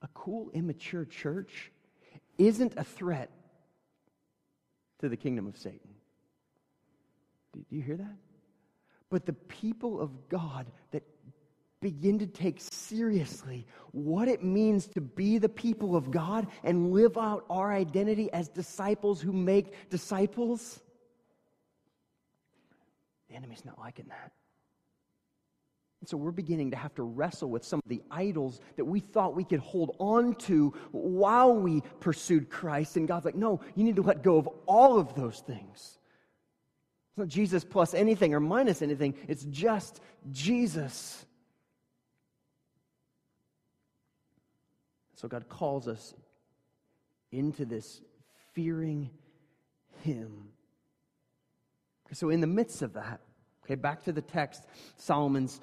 a 0.03 0.09
cool, 0.15 0.51
immature 0.55 1.05
church 1.05 1.71
isn't 2.39 2.75
a 2.77 2.85
threat 2.85 3.31
to 5.01 5.09
the 5.09 5.17
kingdom 5.17 5.47
of 5.47 5.57
Satan. 5.57 5.81
Do 7.53 7.65
you 7.71 7.83
hear 7.83 7.97
that? 7.97 8.17
But 9.09 9.27
the 9.27 9.33
people 9.33 10.01
of 10.01 10.29
God 10.29 10.67
that 10.91 11.03
begin 11.81 12.19
to 12.19 12.27
take 12.27 12.61
seriously 12.61 13.67
what 13.93 14.29
it 14.29 14.43
means 14.43 14.87
to 14.89 15.01
be 15.01 15.39
the 15.39 15.49
people 15.49 15.97
of 15.97 16.11
God 16.11 16.47
and 16.65 16.93
live 16.93 17.17
out 17.19 17.45
our 17.51 17.73
identity 17.73 18.33
as 18.33 18.49
disciples 18.49 19.21
who 19.21 19.33
make 19.33 19.89
disciples, 19.91 20.81
the 23.29 23.37
enemy's 23.37 23.65
not 23.65 23.79
liking 23.79 24.07
that. 24.09 24.33
And 26.01 26.09
so 26.09 26.17
we're 26.17 26.31
beginning 26.31 26.71
to 26.71 26.77
have 26.77 26.95
to 26.97 27.03
wrestle 27.03 27.51
with 27.51 27.65
some 27.65 27.81
of 27.85 27.89
the 27.89 28.03
idols 28.11 28.61
that 28.77 28.85
we 28.85 29.01
thought 29.01 29.35
we 29.35 29.45
could 29.45 29.61
hold 29.61 29.97
on 29.99 30.35
to 30.35 30.75
while 30.93 31.57
we 31.57 31.83
pursued 32.01 32.51
Christ. 32.51 32.97
And 32.97 33.09
God's 33.09 33.25
like, 33.25 33.35
no, 33.35 33.61
you 33.75 33.85
need 33.85 33.97
to 33.97 34.03
let 34.03 34.23
go 34.23 34.37
of 34.37 34.49
all 34.67 34.99
of 34.99 35.15
those 35.15 35.41
things. 35.41 35.99
It's 37.09 37.19
not 37.19 37.29
Jesus 37.29 37.65
plus 37.65 37.95
anything 37.95 38.35
or 38.35 38.41
minus 38.41 38.83
anything, 38.83 39.15
it's 39.27 39.45
just 39.45 40.01
Jesus. 40.33 41.25
So 45.17 45.29
God 45.29 45.49
calls 45.49 45.89
us 45.89 46.15
into 47.33 47.65
this 47.65 48.01
fearing 48.55 49.11
Him. 50.03 50.51
So, 52.13 52.31
in 52.31 52.41
the 52.41 52.47
midst 52.47 52.83
of 52.83 52.93
that, 52.93 53.21
Okay, 53.67 53.75
back 53.75 54.05
to 54.05 54.13
the 54.13 54.23
text. 54.23 54.65
Solomon's 54.97 55.61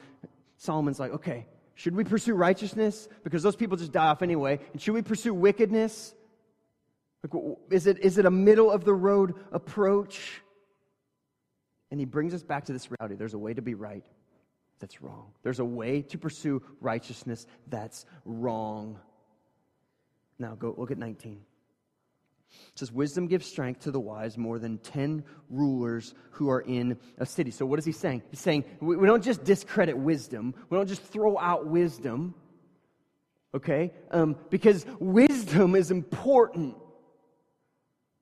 Solomon's 0.58 1.00
like, 1.00 1.14
okay, 1.14 1.48
should 1.76 1.96
we 1.96 2.04
pursue 2.04 2.34
righteousness? 2.34 3.08
Because 3.24 3.44
those 3.44 3.56
people 3.56 3.78
just 3.78 3.94
die 3.94 4.08
off 4.08 4.22
anyway. 4.22 4.60
And 4.74 4.82
should 4.82 4.94
we 4.94 5.02
pursue 5.02 5.34
wickedness? 5.34 6.14
Like, 7.24 7.44
is 7.70 7.88
it, 7.88 8.00
is 8.00 8.18
it 8.18 8.26
a 8.26 8.32
middle 8.32 8.70
of 8.70 8.84
the 8.84 8.94
road 8.94 9.36
approach? 9.52 10.42
And 11.92 12.00
he 12.00 12.06
brings 12.06 12.34
us 12.34 12.44
back 12.44 12.66
to 12.66 12.74
this 12.74 12.90
reality. 12.92 13.16
There's 13.16 13.34
a 13.34 13.40
way 13.40 13.54
to 13.54 13.62
be 13.62 13.74
right 13.74 14.06
that's 14.80 15.02
wrong. 15.02 15.32
There's 15.42 15.60
a 15.60 15.66
way 15.66 16.02
to 16.04 16.18
pursue 16.18 16.62
righteousness 16.82 17.48
that's 17.68 18.06
wrong. 18.26 19.00
Now 20.44 20.56
go 20.56 20.76
look 20.78 20.92
at 20.92 20.98
19. 20.98 21.40
It 22.52 22.58
says, 22.76 22.92
Wisdom 22.92 23.28
gives 23.28 23.46
strength 23.48 23.80
to 23.84 23.92
the 23.92 24.00
wise 24.00 24.38
more 24.38 24.60
than 24.60 24.78
10 24.80 25.24
rulers 25.50 26.14
who 26.32 26.50
are 26.50 26.60
in 26.60 26.98
a 27.18 27.26
city. 27.26 27.50
So, 27.50 27.66
what 27.66 27.80
is 27.80 27.86
he 27.86 27.94
saying? 27.94 28.24
He's 28.30 28.42
saying, 28.42 28.66
we, 28.82 28.98
we 28.98 29.08
don't 29.08 29.24
just 29.24 29.46
discredit 29.46 29.98
wisdom, 29.98 30.54
we 30.70 30.78
don't 30.78 30.88
just 30.88 31.02
throw 31.02 31.40
out 31.40 31.66
wisdom, 31.66 32.36
okay? 33.56 33.94
Um, 34.12 34.36
because 34.50 34.86
wisdom 35.00 35.76
is 35.76 35.92
important. 35.92 36.76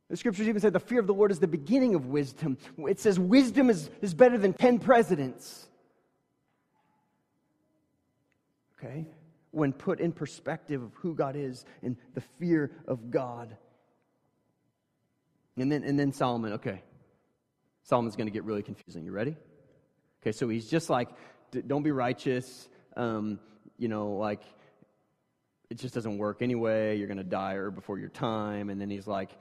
The 0.08 0.16
scriptures 0.16 0.48
even 0.48 0.62
say 0.62 0.70
the 0.70 0.80
fear 0.80 1.00
of 1.00 1.08
the 1.08 1.16
Lord 1.16 1.32
is 1.32 1.40
the 1.40 1.48
beginning 1.48 1.96
of 1.96 2.06
wisdom. 2.06 2.56
It 2.88 3.00
says 3.00 3.20
wisdom 3.20 3.72
is, 3.72 3.90
is 4.00 4.14
better 4.14 4.38
than 4.38 4.54
10 4.54 4.78
presidents. 4.78 5.68
Okay? 8.78 9.08
When 9.52 9.74
put 9.74 10.00
in 10.00 10.12
perspective 10.14 10.82
of 10.82 10.94
who 10.96 11.14
God 11.14 11.36
is 11.36 11.66
and 11.84 11.98
the 12.14 12.22
fear 12.22 12.72
of 12.88 13.12
God. 13.12 13.58
And 15.58 15.72
then, 15.72 15.84
and 15.84 16.00
then 16.00 16.14
Solomon, 16.14 16.54
okay. 16.54 16.82
Solomon's 17.84 18.16
going 18.16 18.28
to 18.28 18.32
get 18.32 18.44
really 18.44 18.64
confusing. 18.64 19.04
You 19.04 19.12
ready? 19.12 19.36
Okay, 20.22 20.32
so 20.32 20.48
he's 20.48 20.70
just 20.70 20.90
like, 20.90 21.10
don't 21.68 21.84
be 21.84 21.92
righteous. 21.92 22.70
Um, 22.96 23.40
you 23.78 23.88
know, 23.88 24.12
like, 24.12 24.42
it 25.70 25.78
just 25.78 25.94
doesn't 25.94 26.18
work 26.18 26.42
anyway. 26.42 26.98
You're 26.98 27.08
going 27.08 27.18
to 27.18 27.24
die 27.24 27.54
or 27.54 27.72
before 27.72 27.98
your 27.98 28.10
time. 28.10 28.70
And 28.70 28.80
then 28.80 28.90
he's 28.90 29.08
like, 29.08 29.32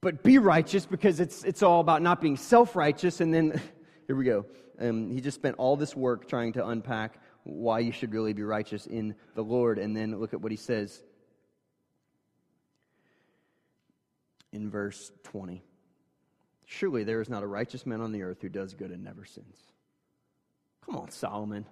but 0.00 0.22
be 0.22 0.38
righteous 0.38 0.86
because 0.86 1.20
it's, 1.20 1.44
it's 1.44 1.62
all 1.62 1.80
about 1.80 2.02
not 2.02 2.20
being 2.20 2.36
self 2.36 2.74
righteous. 2.74 3.20
And 3.20 3.32
then, 3.32 3.60
here 4.06 4.16
we 4.16 4.24
go. 4.24 4.46
Um, 4.78 5.12
he 5.12 5.20
just 5.20 5.34
spent 5.34 5.56
all 5.58 5.76
this 5.76 5.94
work 5.94 6.28
trying 6.28 6.54
to 6.54 6.66
unpack 6.66 7.20
why 7.44 7.80
you 7.80 7.92
should 7.92 8.12
really 8.12 8.32
be 8.32 8.42
righteous 8.42 8.86
in 8.86 9.14
the 9.34 9.42
Lord. 9.42 9.78
And 9.78 9.96
then 9.96 10.18
look 10.18 10.34
at 10.34 10.40
what 10.40 10.52
he 10.52 10.56
says 10.56 11.02
in 14.52 14.70
verse 14.70 15.10
20. 15.24 15.62
Surely 16.66 17.04
there 17.04 17.20
is 17.20 17.28
not 17.28 17.42
a 17.42 17.46
righteous 17.46 17.84
man 17.86 18.00
on 18.00 18.12
the 18.12 18.22
earth 18.22 18.42
who 18.42 18.48
does 18.48 18.74
good 18.74 18.90
and 18.90 19.02
never 19.02 19.24
sins. 19.24 19.56
Come 20.86 20.96
on, 20.96 21.10
Solomon. 21.10 21.66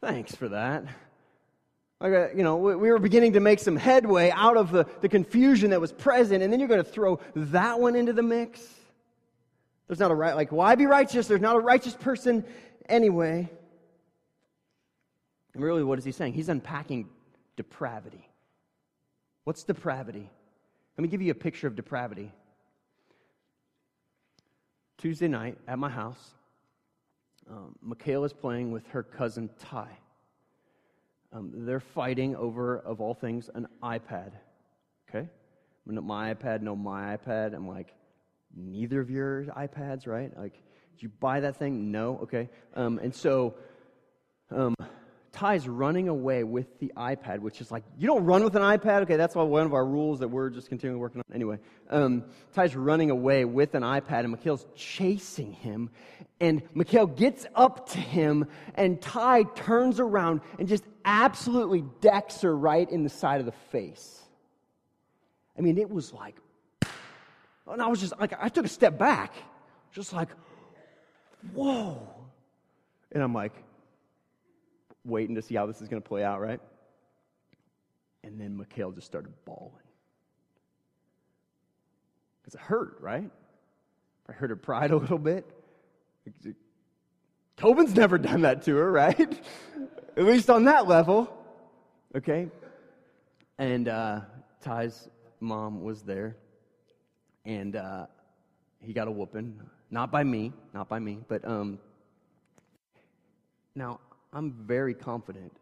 Thanks 0.00 0.34
for 0.34 0.48
that. 0.48 0.84
Like, 2.00 2.12
uh, 2.12 2.28
you 2.36 2.44
know, 2.44 2.56
we 2.56 2.76
were 2.76 3.00
beginning 3.00 3.32
to 3.32 3.40
make 3.40 3.58
some 3.58 3.74
headway 3.74 4.30
out 4.30 4.56
of 4.56 4.70
the, 4.70 4.86
the 5.00 5.08
confusion 5.08 5.70
that 5.70 5.80
was 5.80 5.92
present, 5.92 6.44
and 6.44 6.52
then 6.52 6.60
you're 6.60 6.68
going 6.68 6.82
to 6.82 6.88
throw 6.88 7.18
that 7.34 7.80
one 7.80 7.96
into 7.96 8.12
the 8.12 8.22
mix? 8.22 8.64
There's 9.88 9.98
not 9.98 10.12
a 10.12 10.14
right, 10.14 10.36
like, 10.36 10.52
why 10.52 10.76
be 10.76 10.86
righteous? 10.86 11.26
There's 11.26 11.40
not 11.40 11.56
a 11.56 11.60
righteous 11.60 11.94
person 11.94 12.44
anyway. 12.88 13.50
And 15.58 15.64
really, 15.64 15.82
what 15.82 15.98
is 15.98 16.04
he 16.04 16.12
saying? 16.12 16.34
He's 16.34 16.48
unpacking 16.48 17.08
depravity. 17.56 18.28
What's 19.42 19.64
depravity? 19.64 20.30
Let 20.96 21.02
me 21.02 21.08
give 21.08 21.20
you 21.20 21.32
a 21.32 21.34
picture 21.34 21.66
of 21.66 21.74
depravity. 21.74 22.30
Tuesday 24.98 25.26
night 25.26 25.58
at 25.66 25.76
my 25.76 25.88
house, 25.88 26.30
um, 27.50 27.74
Michaela 27.82 28.26
is 28.26 28.32
playing 28.32 28.70
with 28.70 28.86
her 28.90 29.02
cousin 29.02 29.50
Ty. 29.58 29.88
Um, 31.32 31.50
they're 31.52 31.80
fighting 31.80 32.36
over, 32.36 32.78
of 32.78 33.00
all 33.00 33.14
things, 33.14 33.50
an 33.52 33.66
iPad. 33.82 34.30
Okay? 35.10 35.28
My 35.84 36.32
iPad, 36.32 36.62
no, 36.62 36.76
my 36.76 37.16
iPad. 37.16 37.52
I'm 37.52 37.66
like, 37.66 37.94
neither 38.54 39.00
of 39.00 39.10
your 39.10 39.46
iPads, 39.46 40.06
right? 40.06 40.30
Like, 40.38 40.52
did 40.52 41.02
you 41.02 41.08
buy 41.18 41.40
that 41.40 41.56
thing? 41.56 41.90
No? 41.90 42.20
Okay. 42.22 42.48
Um, 42.74 43.00
and 43.00 43.12
so, 43.12 43.56
um, 44.50 44.76
Ty's 45.38 45.68
running 45.68 46.08
away 46.08 46.42
with 46.42 46.80
the 46.80 46.92
iPad, 46.96 47.38
which 47.38 47.60
is 47.60 47.70
like, 47.70 47.84
you 47.96 48.08
don't 48.08 48.24
run 48.24 48.42
with 48.42 48.56
an 48.56 48.62
iPad? 48.62 49.02
Okay, 49.02 49.14
that's 49.14 49.36
one 49.36 49.64
of 49.64 49.72
our 49.72 49.86
rules 49.86 50.18
that 50.18 50.26
we're 50.26 50.50
just 50.50 50.68
continuing 50.68 51.00
working 51.00 51.20
on. 51.20 51.24
Anyway, 51.32 51.60
um, 51.90 52.24
Ty's 52.54 52.74
running 52.74 53.10
away 53.10 53.44
with 53.44 53.76
an 53.76 53.84
iPad, 53.84 54.20
and 54.24 54.30
Michaela's 54.30 54.66
chasing 54.74 55.52
him. 55.52 55.90
And 56.40 56.62
Mikhail 56.74 57.06
gets 57.06 57.46
up 57.54 57.88
to 57.90 57.98
him, 57.98 58.48
and 58.74 59.00
Ty 59.00 59.44
turns 59.54 60.00
around 60.00 60.40
and 60.58 60.66
just 60.66 60.82
absolutely 61.04 61.84
decks 62.00 62.40
her 62.40 62.56
right 62.56 62.90
in 62.90 63.04
the 63.04 63.08
side 63.08 63.38
of 63.38 63.46
the 63.46 63.54
face. 63.70 64.20
I 65.56 65.60
mean, 65.60 65.78
it 65.78 65.88
was 65.88 66.12
like, 66.12 66.34
and 67.68 67.80
I 67.80 67.86
was 67.86 68.00
just 68.00 68.18
like, 68.18 68.32
I 68.36 68.48
took 68.48 68.64
a 68.64 68.68
step 68.68 68.98
back, 68.98 69.34
just 69.92 70.12
like, 70.12 70.30
whoa. 71.54 72.02
And 73.12 73.22
I'm 73.22 73.32
like, 73.32 73.52
waiting 75.08 75.34
to 75.34 75.42
see 75.42 75.54
how 75.54 75.66
this 75.66 75.80
is 75.80 75.88
going 75.88 76.02
to 76.02 76.08
play 76.08 76.22
out, 76.22 76.40
right? 76.40 76.60
And 78.22 78.40
then 78.40 78.56
Michaela 78.56 78.92
just 78.94 79.06
started 79.06 79.32
bawling. 79.44 79.72
Because 82.40 82.54
it 82.54 82.60
hurt, 82.60 82.98
right? 83.00 83.30
I 84.28 84.32
hurt 84.32 84.50
her 84.50 84.56
pride 84.56 84.90
a 84.90 84.96
little 84.96 85.18
bit. 85.18 85.46
Tobin's 87.56 87.94
never 87.94 88.18
done 88.18 88.42
that 88.42 88.62
to 88.64 88.76
her, 88.76 88.90
right? 88.90 89.42
At 90.16 90.24
least 90.24 90.50
on 90.50 90.64
that 90.64 90.86
level. 90.86 91.32
Okay? 92.14 92.48
And 93.58 93.88
uh, 93.88 94.20
Ty's 94.60 95.08
mom 95.40 95.82
was 95.82 96.02
there. 96.02 96.36
And 97.44 97.76
uh, 97.76 98.06
he 98.80 98.92
got 98.92 99.08
a 99.08 99.10
whooping. 99.10 99.60
Not 99.90 100.10
by 100.10 100.22
me, 100.22 100.52
not 100.74 100.88
by 100.88 100.98
me, 100.98 101.18
but 101.28 101.46
um, 101.46 101.78
now 103.74 104.00
I'm 104.32 104.52
very 104.52 104.94
confident 104.94 105.52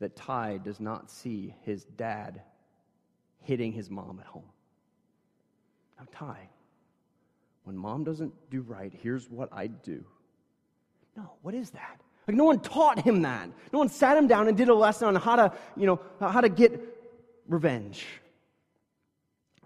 that 0.00 0.16
Ty 0.16 0.58
does 0.58 0.80
not 0.80 1.10
see 1.10 1.54
his 1.62 1.84
dad 1.84 2.42
hitting 3.40 3.72
his 3.72 3.90
mom 3.90 4.18
at 4.20 4.26
home. 4.26 4.48
Now, 5.98 6.06
Ty, 6.12 6.48
when 7.64 7.76
mom 7.76 8.04
doesn't 8.04 8.32
do 8.50 8.62
right, 8.62 8.92
here's 9.02 9.28
what 9.30 9.48
I 9.52 9.68
do. 9.68 10.04
No, 11.16 11.32
what 11.42 11.54
is 11.54 11.70
that? 11.70 12.00
Like 12.26 12.36
no 12.36 12.44
one 12.44 12.60
taught 12.60 13.00
him 13.00 13.22
that. 13.22 13.48
No 13.72 13.78
one 13.78 13.88
sat 13.88 14.16
him 14.16 14.26
down 14.26 14.48
and 14.48 14.56
did 14.56 14.68
a 14.68 14.74
lesson 14.74 15.08
on 15.08 15.16
how 15.16 15.36
to, 15.36 15.52
you 15.76 15.86
know, 15.86 16.00
how 16.20 16.40
to 16.40 16.48
get 16.48 16.80
revenge. 17.48 18.06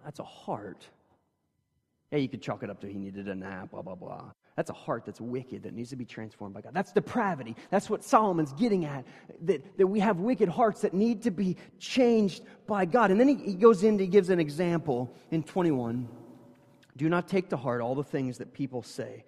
That's 0.04 0.20
a 0.20 0.24
heart. 0.24 0.86
Yeah, 2.10 2.18
you 2.18 2.28
could 2.28 2.40
chalk 2.42 2.62
it 2.62 2.70
up 2.70 2.80
to 2.80 2.86
he 2.86 2.98
needed 2.98 3.28
a 3.28 3.34
nap, 3.34 3.72
blah, 3.72 3.82
blah, 3.82 3.94
blah. 3.94 4.30
That's 4.56 4.70
a 4.70 4.74
heart 4.74 5.04
that's 5.04 5.20
wicked 5.20 5.64
that 5.64 5.74
needs 5.74 5.90
to 5.90 5.96
be 5.96 6.06
transformed 6.06 6.54
by 6.54 6.62
God. 6.62 6.72
That's 6.72 6.90
depravity. 6.90 7.54
That's 7.70 7.90
what 7.90 8.02
Solomon's 8.02 8.54
getting 8.54 8.86
at. 8.86 9.04
That, 9.42 9.76
that 9.76 9.86
we 9.86 10.00
have 10.00 10.18
wicked 10.18 10.48
hearts 10.48 10.80
that 10.80 10.94
need 10.94 11.22
to 11.22 11.30
be 11.30 11.58
changed 11.78 12.42
by 12.66 12.86
God. 12.86 13.10
And 13.10 13.20
then 13.20 13.28
he, 13.28 13.34
he 13.34 13.54
goes 13.54 13.84
in, 13.84 13.98
he 13.98 14.06
gives 14.06 14.30
an 14.30 14.40
example 14.40 15.14
in 15.30 15.42
21. 15.42 16.08
Do 16.96 17.08
not 17.10 17.28
take 17.28 17.50
to 17.50 17.56
heart 17.58 17.82
all 17.82 17.94
the 17.94 18.02
things 18.02 18.38
that 18.38 18.54
people 18.54 18.82
say, 18.82 19.24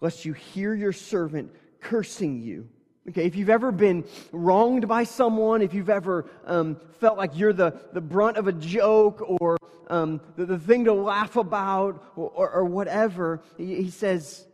lest 0.00 0.24
you 0.24 0.32
hear 0.32 0.74
your 0.74 0.94
servant 0.94 1.52
cursing 1.80 2.40
you. 2.40 2.66
Okay, 3.10 3.26
if 3.26 3.36
you've 3.36 3.50
ever 3.50 3.72
been 3.72 4.04
wronged 4.32 4.88
by 4.88 5.04
someone, 5.04 5.60
if 5.60 5.74
you've 5.74 5.90
ever 5.90 6.30
um, 6.46 6.80
felt 7.00 7.18
like 7.18 7.36
you're 7.36 7.52
the, 7.52 7.78
the 7.92 8.00
brunt 8.00 8.38
of 8.38 8.46
a 8.46 8.52
joke 8.52 9.22
or 9.26 9.58
um, 9.88 10.20
the, 10.36 10.46
the 10.46 10.58
thing 10.58 10.84
to 10.84 10.94
laugh 10.94 11.36
about 11.36 12.02
or, 12.16 12.30
or, 12.30 12.50
or 12.50 12.64
whatever, 12.64 13.42
he, 13.58 13.82
he 13.82 13.90
says, 13.90 14.46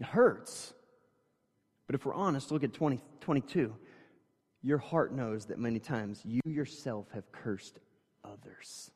it 0.00 0.06
hurts. 0.06 0.72
But 1.86 1.94
if 1.94 2.04
we're 2.04 2.14
honest, 2.14 2.50
look 2.50 2.64
at 2.64 2.72
20, 2.72 3.00
22. 3.20 3.74
Your 4.62 4.78
heart 4.78 5.12
knows 5.12 5.46
that 5.46 5.58
many 5.58 5.78
times 5.78 6.20
you 6.24 6.40
yourself 6.44 7.06
have 7.14 7.30
cursed 7.32 7.78
others. 8.24 8.90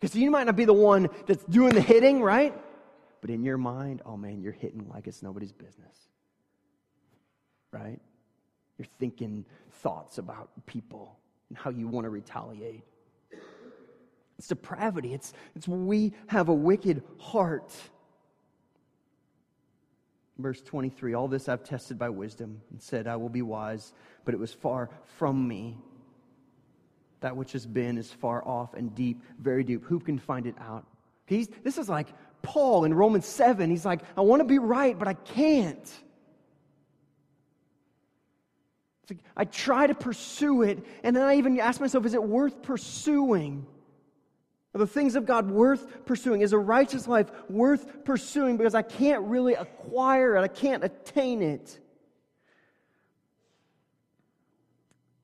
Because 0.00 0.16
you 0.16 0.30
might 0.30 0.44
not 0.44 0.56
be 0.56 0.64
the 0.64 0.72
one 0.72 1.08
that's 1.26 1.44
doing 1.44 1.74
the 1.74 1.80
hitting, 1.80 2.22
right? 2.22 2.54
But 3.20 3.30
in 3.30 3.42
your 3.42 3.56
mind, 3.56 4.02
oh 4.04 4.16
man, 4.16 4.42
you're 4.42 4.52
hitting 4.52 4.86
like 4.92 5.06
it's 5.06 5.22
nobody's 5.22 5.52
business. 5.52 5.96
Right? 7.70 8.00
You're 8.78 8.88
thinking 8.98 9.44
thoughts 9.70 10.18
about 10.18 10.50
people 10.66 11.18
and 11.48 11.56
how 11.56 11.70
you 11.70 11.88
want 11.88 12.04
to 12.04 12.10
retaliate. 12.10 12.84
It's 14.38 14.48
depravity. 14.48 15.14
It's, 15.14 15.32
it's 15.54 15.68
we 15.68 16.12
have 16.26 16.48
a 16.48 16.54
wicked 16.54 17.02
heart. 17.18 17.72
Verse 20.38 20.60
23 20.62 21.14
All 21.14 21.28
this 21.28 21.48
I've 21.48 21.64
tested 21.64 21.98
by 21.98 22.08
wisdom 22.08 22.60
and 22.70 22.80
said, 22.80 23.06
I 23.06 23.16
will 23.16 23.28
be 23.28 23.42
wise, 23.42 23.92
but 24.24 24.34
it 24.34 24.40
was 24.40 24.52
far 24.52 24.90
from 25.18 25.46
me. 25.46 25.76
That 27.20 27.36
which 27.36 27.52
has 27.52 27.66
been 27.66 27.96
is 27.96 28.10
far 28.10 28.46
off 28.46 28.74
and 28.74 28.94
deep, 28.94 29.22
very 29.38 29.64
deep. 29.64 29.84
Who 29.84 29.98
can 29.98 30.18
find 30.18 30.46
it 30.46 30.56
out? 30.60 30.86
He's, 31.26 31.48
this 31.62 31.78
is 31.78 31.88
like 31.88 32.08
Paul 32.42 32.84
in 32.84 32.92
Romans 32.92 33.26
7. 33.26 33.70
He's 33.70 33.86
like, 33.86 34.00
I 34.16 34.20
want 34.20 34.40
to 34.40 34.44
be 34.44 34.58
right, 34.58 34.98
but 34.98 35.08
I 35.08 35.14
can't. 35.14 35.90
Like, 39.08 39.20
I 39.36 39.44
try 39.44 39.86
to 39.86 39.94
pursue 39.94 40.62
it, 40.62 40.84
and 41.02 41.14
then 41.14 41.22
I 41.22 41.36
even 41.36 41.58
ask 41.60 41.80
myself, 41.80 42.04
is 42.06 42.14
it 42.14 42.22
worth 42.22 42.62
pursuing? 42.62 43.66
Are 44.74 44.78
the 44.78 44.86
things 44.86 45.14
of 45.14 45.24
God 45.24 45.50
worth 45.50 46.04
pursuing? 46.04 46.40
Is 46.40 46.52
a 46.52 46.58
righteous 46.58 47.06
life 47.06 47.30
worth 47.48 48.04
pursuing 48.04 48.56
because 48.56 48.74
I 48.74 48.82
can't 48.82 49.22
really 49.22 49.54
acquire 49.54 50.36
it, 50.36 50.40
I 50.40 50.48
can't 50.48 50.82
attain 50.82 51.42
it? 51.42 51.78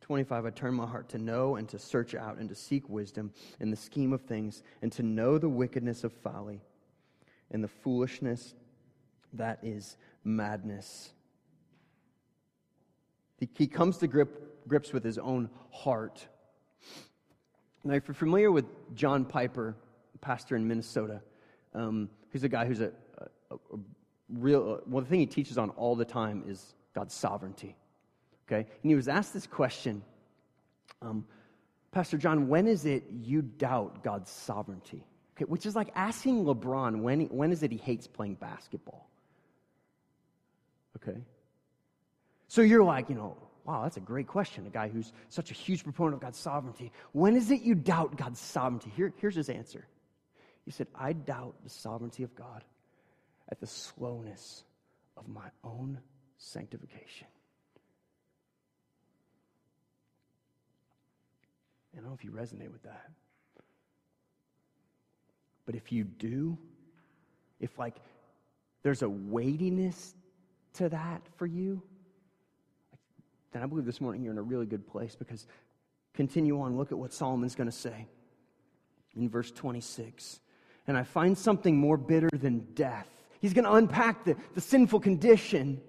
25, 0.02 0.44
I 0.44 0.50
turn 0.50 0.74
my 0.74 0.86
heart 0.86 1.08
to 1.10 1.18
know 1.18 1.56
and 1.56 1.68
to 1.68 1.78
search 1.78 2.14
out 2.14 2.38
and 2.38 2.48
to 2.48 2.54
seek 2.54 2.88
wisdom 2.88 3.32
in 3.60 3.70
the 3.70 3.76
scheme 3.76 4.12
of 4.12 4.22
things 4.22 4.62
and 4.82 4.90
to 4.92 5.02
know 5.04 5.38
the 5.38 5.48
wickedness 5.48 6.02
of 6.04 6.12
folly 6.12 6.60
and 7.50 7.62
the 7.62 7.68
foolishness 7.68 8.54
that 9.32 9.60
is 9.62 9.96
madness. 10.24 11.10
He 13.54 13.66
comes 13.66 13.98
to 13.98 14.06
grip, 14.06 14.66
grips 14.68 14.92
with 14.92 15.04
his 15.04 15.18
own 15.18 15.48
heart. 15.70 16.26
Now, 17.84 17.94
if 17.94 18.06
you're 18.06 18.14
familiar 18.14 18.52
with 18.52 18.66
John 18.94 19.24
Piper, 19.24 19.74
pastor 20.20 20.56
in 20.56 20.68
Minnesota, 20.68 21.20
um, 21.74 22.10
he's 22.32 22.44
a 22.44 22.48
guy 22.48 22.66
who's 22.66 22.80
a, 22.80 22.92
a, 23.50 23.54
a 23.54 23.78
real, 24.28 24.74
uh, 24.74 24.84
well, 24.86 25.02
the 25.02 25.08
thing 25.08 25.20
he 25.20 25.26
teaches 25.26 25.56
on 25.56 25.70
all 25.70 25.96
the 25.96 26.04
time 26.04 26.44
is 26.46 26.74
God's 26.94 27.14
sovereignty. 27.14 27.74
Okay? 28.46 28.68
And 28.82 28.90
he 28.90 28.94
was 28.94 29.08
asked 29.08 29.32
this 29.32 29.46
question 29.46 30.02
um, 31.02 31.24
Pastor 31.92 32.18
John, 32.18 32.48
when 32.48 32.66
is 32.66 32.84
it 32.84 33.04
you 33.22 33.42
doubt 33.42 34.04
God's 34.04 34.30
sovereignty? 34.30 35.04
Okay, 35.36 35.44
which 35.46 35.66
is 35.66 35.74
like 35.74 35.90
asking 35.94 36.44
LeBron 36.44 37.00
when, 37.00 37.22
when 37.26 37.50
is 37.50 37.62
it 37.62 37.72
he 37.72 37.78
hates 37.78 38.06
playing 38.06 38.34
basketball? 38.34 39.08
Okay? 40.96 41.18
So 42.48 42.62
you're 42.62 42.84
like, 42.84 43.08
you 43.08 43.14
know, 43.14 43.36
Wow, 43.70 43.82
that's 43.84 43.98
a 43.98 44.00
great 44.00 44.26
question. 44.26 44.66
A 44.66 44.70
guy 44.70 44.88
who's 44.88 45.12
such 45.28 45.52
a 45.52 45.54
huge 45.54 45.84
proponent 45.84 46.14
of 46.14 46.20
God's 46.20 46.38
sovereignty. 46.38 46.90
When 47.12 47.36
is 47.36 47.52
it 47.52 47.62
you 47.62 47.76
doubt 47.76 48.16
God's 48.16 48.40
sovereignty? 48.40 48.90
Here, 48.96 49.12
here's 49.18 49.36
his 49.36 49.48
answer. 49.48 49.86
He 50.64 50.72
said, 50.72 50.88
I 50.92 51.12
doubt 51.12 51.54
the 51.62 51.70
sovereignty 51.70 52.24
of 52.24 52.34
God 52.34 52.64
at 53.48 53.60
the 53.60 53.68
slowness 53.68 54.64
of 55.16 55.28
my 55.28 55.48
own 55.62 56.00
sanctification. 56.36 57.28
I 61.94 61.98
don't 62.00 62.06
know 62.08 62.14
if 62.14 62.24
you 62.24 62.32
resonate 62.32 62.72
with 62.72 62.82
that. 62.82 63.08
But 65.64 65.76
if 65.76 65.92
you 65.92 66.02
do, 66.02 66.58
if 67.60 67.78
like 67.78 67.94
there's 68.82 69.02
a 69.02 69.08
weightiness 69.08 70.16
to 70.74 70.88
that 70.88 71.22
for 71.36 71.46
you, 71.46 71.84
then 73.52 73.62
I 73.62 73.66
believe 73.66 73.84
this 73.84 74.00
morning 74.00 74.22
you're 74.22 74.32
in 74.32 74.38
a 74.38 74.42
really 74.42 74.66
good 74.66 74.86
place 74.86 75.14
because 75.14 75.46
continue 76.14 76.60
on, 76.60 76.76
look 76.76 76.92
at 76.92 76.98
what 76.98 77.12
Solomon's 77.12 77.54
going 77.54 77.70
to 77.70 77.76
say 77.76 78.06
in 79.16 79.28
verse 79.28 79.50
26. 79.50 80.40
And 80.86 80.96
I 80.96 81.02
find 81.02 81.36
something 81.36 81.76
more 81.76 81.96
bitter 81.96 82.30
than 82.32 82.60
death. 82.74 83.08
He's 83.40 83.52
going 83.52 83.64
to 83.64 83.72
unpack 83.72 84.24
the, 84.24 84.36
the 84.54 84.60
sinful 84.60 85.00
condition, 85.00 85.80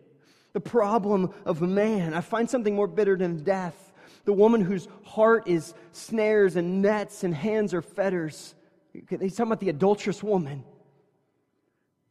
the 0.54 0.60
problem 0.60 1.34
of 1.46 1.62
man. 1.62 2.14
I 2.14 2.22
find 2.22 2.50
something 2.50 2.76
more 2.76 2.88
bitter 2.88 3.16
than 3.16 3.44
death. 3.44 3.92
The 4.26 4.34
woman 4.34 4.62
whose 4.62 4.88
heart 5.04 5.48
is 5.48 5.74
snares 5.92 6.56
and 6.56 6.82
nets 6.82 7.24
and 7.24 7.34
hands 7.34 7.74
are 7.74 7.82
fetters. 7.82 8.56
He's 8.94 9.36
talking 9.36 9.52
about 9.52 9.60
the 9.60 9.70
adulterous 9.70 10.22
woman 10.22 10.64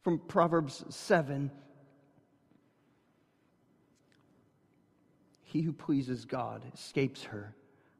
from 0.01 0.19
Proverbs 0.19 0.83
7. 0.89 1.51
He 5.51 5.61
who 5.61 5.73
pleases 5.73 6.23
God 6.23 6.63
escapes 6.73 7.23
her, 7.25 7.53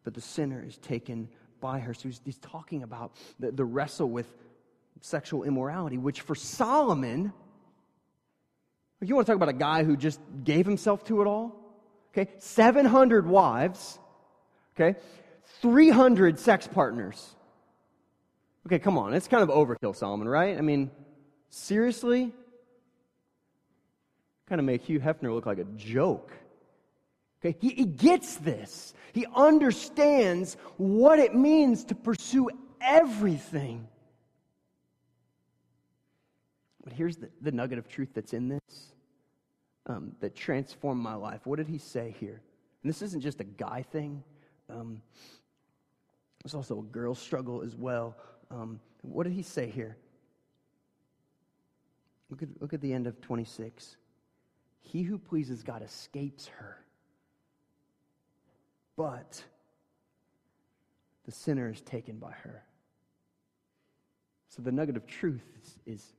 but 0.05 0.13
the 0.13 0.21
sinner 0.21 0.63
is 0.65 0.77
taken 0.77 1.27
by 1.59 1.79
her. 1.79 1.93
So 1.93 2.03
he's, 2.07 2.21
he's 2.23 2.37
talking 2.37 2.81
about 2.81 3.11
the, 3.41 3.51
the 3.51 3.65
wrestle 3.65 4.09
with 4.09 4.33
sexual 5.01 5.43
immorality, 5.43 5.97
which 5.97 6.21
for 6.21 6.33
Solomon, 6.33 7.33
you 9.01 9.15
want 9.15 9.27
to 9.27 9.33
talk 9.33 9.35
about 9.35 9.49
a 9.49 9.53
guy 9.53 9.83
who 9.83 9.97
just 9.97 10.21
gave 10.45 10.65
himself 10.65 11.03
to 11.05 11.21
it 11.21 11.27
all? 11.27 11.53
Okay, 12.13 12.31
700 12.39 13.27
wives, 13.27 13.99
okay, 14.73 14.97
300 15.59 16.39
sex 16.39 16.69
partners. 16.69 17.35
Okay, 18.65 18.79
come 18.79 18.97
on, 18.97 19.13
it's 19.13 19.27
kind 19.27 19.43
of 19.43 19.49
overkill, 19.49 19.93
Solomon, 19.93 20.29
right? 20.29 20.57
I 20.57 20.61
mean, 20.61 20.89
seriously? 21.49 22.31
Kind 24.47 24.59
of 24.59 24.65
make 24.65 24.83
Hugh 24.83 25.01
Hefner 25.01 25.33
look 25.33 25.45
like 25.45 25.57
a 25.57 25.65
joke. 25.75 26.31
Okay, 27.43 27.57
he, 27.59 27.69
he 27.69 27.85
gets 27.85 28.35
this. 28.35 28.93
He 29.13 29.25
understands 29.35 30.57
what 30.77 31.17
it 31.17 31.33
means 31.33 31.83
to 31.85 31.95
pursue 31.95 32.49
everything. 32.79 33.87
But 36.83 36.93
here's 36.93 37.17
the, 37.17 37.29
the 37.41 37.51
nugget 37.51 37.79
of 37.79 37.87
truth 37.87 38.09
that's 38.13 38.33
in 38.33 38.47
this 38.47 38.93
um, 39.87 40.13
that 40.19 40.35
transformed 40.35 41.01
my 41.01 41.15
life. 41.15 41.41
What 41.45 41.57
did 41.57 41.67
he 41.67 41.79
say 41.79 42.15
here? 42.19 42.41
And 42.83 42.89
this 42.89 43.01
isn't 43.01 43.21
just 43.21 43.39
a 43.39 43.45
guy 43.45 43.83
thing, 43.91 44.23
um, 44.69 45.01
it's 46.43 46.55
also 46.55 46.79
a 46.79 46.83
girl 46.83 47.13
struggle 47.13 47.61
as 47.61 47.75
well. 47.75 48.15
Um, 48.49 48.79
what 49.01 49.23
did 49.23 49.33
he 49.33 49.43
say 49.43 49.69
here? 49.69 49.97
Look 52.29 52.41
at, 52.41 52.49
look 52.59 52.73
at 52.73 52.81
the 52.81 52.93
end 52.93 53.05
of 53.05 53.19
26. 53.21 53.97
He 54.81 55.03
who 55.03 55.19
pleases 55.19 55.61
God 55.61 55.83
escapes 55.83 56.47
her 56.47 56.77
but 58.95 59.43
the 61.25 61.31
sinner 61.31 61.69
is 61.69 61.81
taken 61.81 62.17
by 62.17 62.31
her. 62.31 62.63
So 64.49 64.61
the 64.61 64.71
nugget 64.71 64.97
of 64.97 65.07
truth 65.07 65.45
is, 65.61 65.77
is 65.85 66.13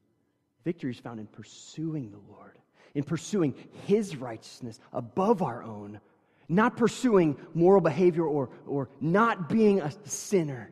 victory 0.64 0.90
is 0.90 0.98
found 0.98 1.20
in 1.20 1.26
pursuing 1.26 2.10
the 2.10 2.32
Lord, 2.32 2.58
in 2.94 3.04
pursuing 3.04 3.54
His 3.86 4.16
righteousness 4.16 4.80
above 4.92 5.42
our 5.42 5.62
own, 5.62 6.00
not 6.48 6.76
pursuing 6.76 7.36
moral 7.54 7.80
behavior 7.80 8.24
or, 8.24 8.48
or 8.66 8.88
not 9.00 9.48
being 9.48 9.80
a 9.80 9.92
sinner. 10.08 10.70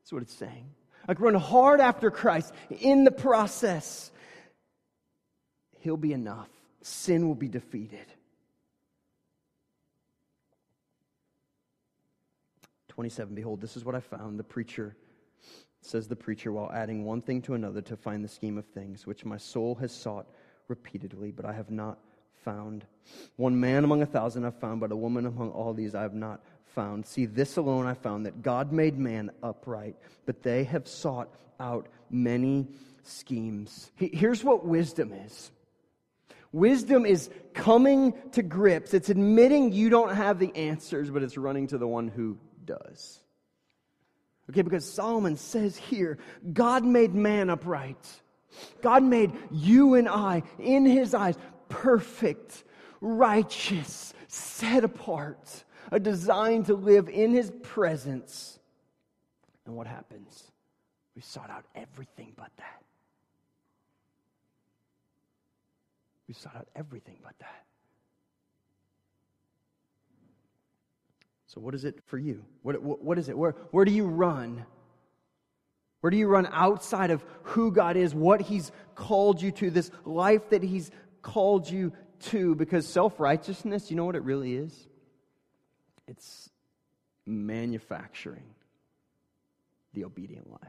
That's 0.00 0.12
what 0.12 0.22
it's 0.22 0.34
saying. 0.34 0.70
Like 1.06 1.20
run 1.20 1.34
hard 1.34 1.80
after 1.80 2.10
Christ. 2.10 2.52
In 2.80 3.04
the 3.04 3.12
process, 3.12 4.10
He'll 5.80 5.96
be 5.96 6.12
enough. 6.12 6.48
Sin 6.82 7.28
will 7.28 7.36
be 7.36 7.48
defeated. 7.48 8.06
27 12.96 13.34
Behold, 13.34 13.60
this 13.60 13.76
is 13.76 13.84
what 13.84 13.94
I 13.94 14.00
found. 14.00 14.38
The 14.38 14.44
preacher, 14.44 14.96
says 15.82 16.08
the 16.08 16.16
preacher, 16.16 16.50
while 16.50 16.72
adding 16.72 17.04
one 17.04 17.20
thing 17.20 17.42
to 17.42 17.52
another 17.52 17.82
to 17.82 17.94
find 17.94 18.24
the 18.24 18.28
scheme 18.28 18.56
of 18.56 18.64
things, 18.64 19.06
which 19.06 19.22
my 19.22 19.36
soul 19.36 19.74
has 19.74 19.92
sought 19.92 20.26
repeatedly, 20.68 21.30
but 21.30 21.44
I 21.44 21.52
have 21.52 21.70
not 21.70 21.98
found. 22.42 22.86
One 23.36 23.60
man 23.60 23.84
among 23.84 24.00
a 24.00 24.06
thousand 24.06 24.46
I've 24.46 24.58
found, 24.58 24.80
but 24.80 24.92
a 24.92 24.96
woman 24.96 25.26
among 25.26 25.50
all 25.50 25.74
these 25.74 25.94
I 25.94 26.00
have 26.00 26.14
not 26.14 26.40
found. 26.64 27.04
See, 27.04 27.26
this 27.26 27.58
alone 27.58 27.84
I 27.84 27.92
found 27.92 28.24
that 28.24 28.40
God 28.40 28.72
made 28.72 28.96
man 28.96 29.30
upright, 29.42 29.96
but 30.24 30.42
they 30.42 30.64
have 30.64 30.88
sought 30.88 31.28
out 31.60 31.88
many 32.08 32.66
schemes. 33.02 33.90
Here's 33.96 34.42
what 34.42 34.64
wisdom 34.64 35.12
is. 35.12 35.50
Wisdom 36.50 37.04
is 37.04 37.28
coming 37.52 38.14
to 38.32 38.42
grips. 38.42 38.94
It's 38.94 39.10
admitting 39.10 39.72
you 39.72 39.90
don't 39.90 40.14
have 40.14 40.38
the 40.38 40.56
answers, 40.56 41.10
but 41.10 41.22
it's 41.22 41.36
running 41.36 41.66
to 41.66 41.76
the 41.76 41.86
one 41.86 42.08
who 42.08 42.38
does. 42.66 43.20
Okay, 44.50 44.62
because 44.62 44.90
Solomon 44.90 45.36
says 45.36 45.76
here 45.76 46.18
God 46.52 46.84
made 46.84 47.14
man 47.14 47.50
upright. 47.50 48.04
God 48.80 49.02
made 49.02 49.32
you 49.50 49.94
and 49.94 50.08
I, 50.08 50.42
in 50.58 50.86
his 50.86 51.14
eyes, 51.14 51.36
perfect, 51.68 52.64
righteous, 53.00 54.14
set 54.28 54.82
apart, 54.82 55.64
a 55.92 56.00
design 56.00 56.64
to 56.64 56.74
live 56.74 57.08
in 57.08 57.32
his 57.32 57.52
presence. 57.62 58.58
And 59.66 59.76
what 59.76 59.86
happens? 59.86 60.44
We 61.14 61.22
sought 61.22 61.50
out 61.50 61.64
everything 61.74 62.32
but 62.36 62.50
that. 62.56 62.82
We 66.28 66.34
sought 66.34 66.56
out 66.56 66.68
everything 66.74 67.18
but 67.22 67.34
that. 67.40 67.65
So, 71.56 71.62
what 71.62 71.74
is 71.74 71.86
it 71.86 71.98
for 72.04 72.18
you? 72.18 72.44
What, 72.60 72.82
what, 72.82 73.02
what 73.02 73.18
is 73.18 73.30
it? 73.30 73.38
Where, 73.38 73.52
where 73.70 73.86
do 73.86 73.90
you 73.90 74.04
run? 74.04 74.66
Where 76.02 76.10
do 76.10 76.18
you 76.18 76.26
run 76.26 76.46
outside 76.52 77.10
of 77.10 77.24
who 77.44 77.72
God 77.72 77.96
is, 77.96 78.14
what 78.14 78.42
He's 78.42 78.70
called 78.94 79.40
you 79.40 79.50
to, 79.52 79.70
this 79.70 79.90
life 80.04 80.50
that 80.50 80.62
He's 80.62 80.90
called 81.22 81.70
you 81.70 81.94
to? 82.26 82.54
Because 82.56 82.86
self 82.86 83.18
righteousness, 83.18 83.90
you 83.90 83.96
know 83.96 84.04
what 84.04 84.16
it 84.16 84.22
really 84.22 84.54
is? 84.54 84.86
It's 86.06 86.50
manufacturing 87.24 88.54
the 89.94 90.04
obedient 90.04 90.50
life, 90.50 90.60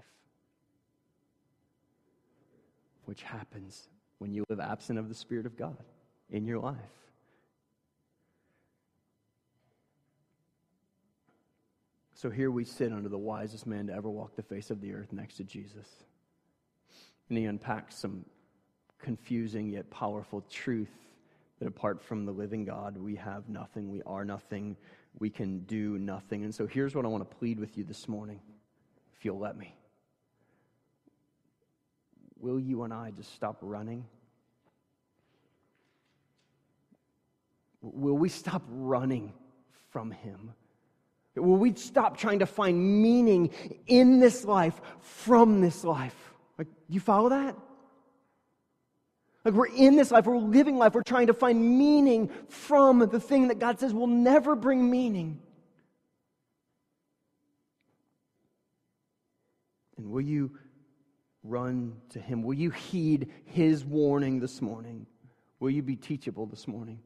which 3.04 3.24
happens 3.24 3.90
when 4.20 4.32
you 4.32 4.46
live 4.48 4.62
absent 4.62 5.00
of 5.00 5.10
the 5.10 5.16
Spirit 5.16 5.46
of 5.46 5.58
God 5.58 5.84
in 6.30 6.46
your 6.46 6.60
life. 6.60 7.07
So 12.18 12.32
here 12.32 12.49
we 12.49 12.65
sit 12.65 12.91
under 12.91 13.09
the 13.09 13.18
wisest 13.18 13.68
man 13.68 13.86
to 13.88 13.93
ever 13.93 14.09
walk 14.09 14.36
the 14.36 14.41
face 14.41 14.72
of 14.72 14.82
the 14.82 14.91
earth 14.91 15.13
next 15.13 15.36
to 15.36 15.43
Jesus. 15.43 15.88
And 17.30 17.38
he 17.38 17.45
unpacks 17.45 17.95
some 17.95 18.26
confusing 18.97 19.70
yet 19.70 19.91
powerful 19.91 20.41
truth 20.49 20.89
that 21.59 21.68
apart 21.68 22.01
from 22.01 22.26
the 22.26 22.32
living 22.32 22.65
God, 22.65 22.97
we 22.97 23.15
have 23.18 23.47
nothing, 23.49 23.91
we 23.91 24.01
are 24.07 24.26
nothing, 24.26 24.76
we 25.20 25.30
can 25.30 25.59
do 25.65 25.99
nothing. 25.99 26.43
And 26.43 26.53
so 26.53 26.65
here's 26.65 26.95
what 26.95 27.05
I 27.05 27.07
want 27.07 27.30
to 27.30 27.36
plead 27.38 27.59
with 27.59 27.78
you 27.78 27.84
this 27.84 28.07
morning, 28.07 28.39
if 29.15 29.24
you'll 29.24 29.38
let 29.38 29.55
me. 29.55 29.76
Will 32.39 32.59
you 32.59 32.82
and 32.82 32.91
I 32.91 33.11
just 33.11 33.36
stop 33.36 33.59
running? 33.61 34.03
Will 37.84 38.18
we 38.18 38.30
stop 38.30 38.63
running 38.68 39.34
from 39.91 40.09
Him? 40.09 40.53
Will 41.38 41.58
we 41.58 41.74
stop 41.76 42.18
trying 42.18 42.40
to 42.40 42.46
find 42.46 43.02
meaning 43.02 43.52
in 43.86 44.20
this 44.20 44.44
life 44.44 44.80
from 45.02 45.62
this 45.62 45.84
life? 45.84 46.16
Like, 46.58 46.68
do 46.68 46.94
you 46.94 47.00
follow 47.00 47.30
that? 47.30 47.56
Like, 49.46 49.54
we're 49.54 49.68
in 49.68 49.96
this 49.96 50.12
life, 50.12 50.26
we're 50.26 50.38
living 50.38 50.78
life, 50.78 50.94
we're 50.94 51.04
trying 51.04 51.28
to 51.28 51.34
find 51.34 51.78
meaning 51.78 52.30
from 52.50 53.00
the 53.00 53.20
thing 53.20 53.48
that 53.48 53.60
God 53.60 53.80
says 53.80 53.94
will 53.94 54.08
never 54.08 54.56
bring 54.56 54.90
meaning. 54.90 55.40
And 59.98 60.10
will 60.12 60.22
you 60.22 60.52
run 61.44 61.96
to 62.10 62.20
Him? 62.20 62.44
Will 62.44 62.56
you 62.56 62.72
heed 62.72 63.32
His 63.46 63.86
warning 63.86 64.40
this 64.40 64.62
morning? 64.62 65.06
Will 65.60 65.70
you 65.70 65.82
be 65.82 65.96
teachable 65.96 66.46
this 66.46 66.68
morning? 66.68 67.00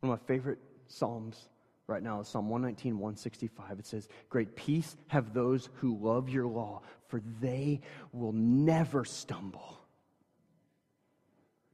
One 0.00 0.12
of 0.12 0.20
my 0.20 0.26
favorite 0.26 0.58
Psalms 0.88 1.48
right 1.92 2.02
now 2.02 2.22
Psalm 2.22 2.48
119, 2.48 2.94
165. 2.94 3.78
It 3.78 3.86
says, 3.86 4.08
Great 4.30 4.56
peace 4.56 4.96
have 5.08 5.34
those 5.34 5.68
who 5.74 5.96
love 5.98 6.28
your 6.28 6.46
law, 6.46 6.80
for 7.08 7.20
they 7.40 7.80
will 8.12 8.32
never 8.32 9.04
stumble. 9.04 9.78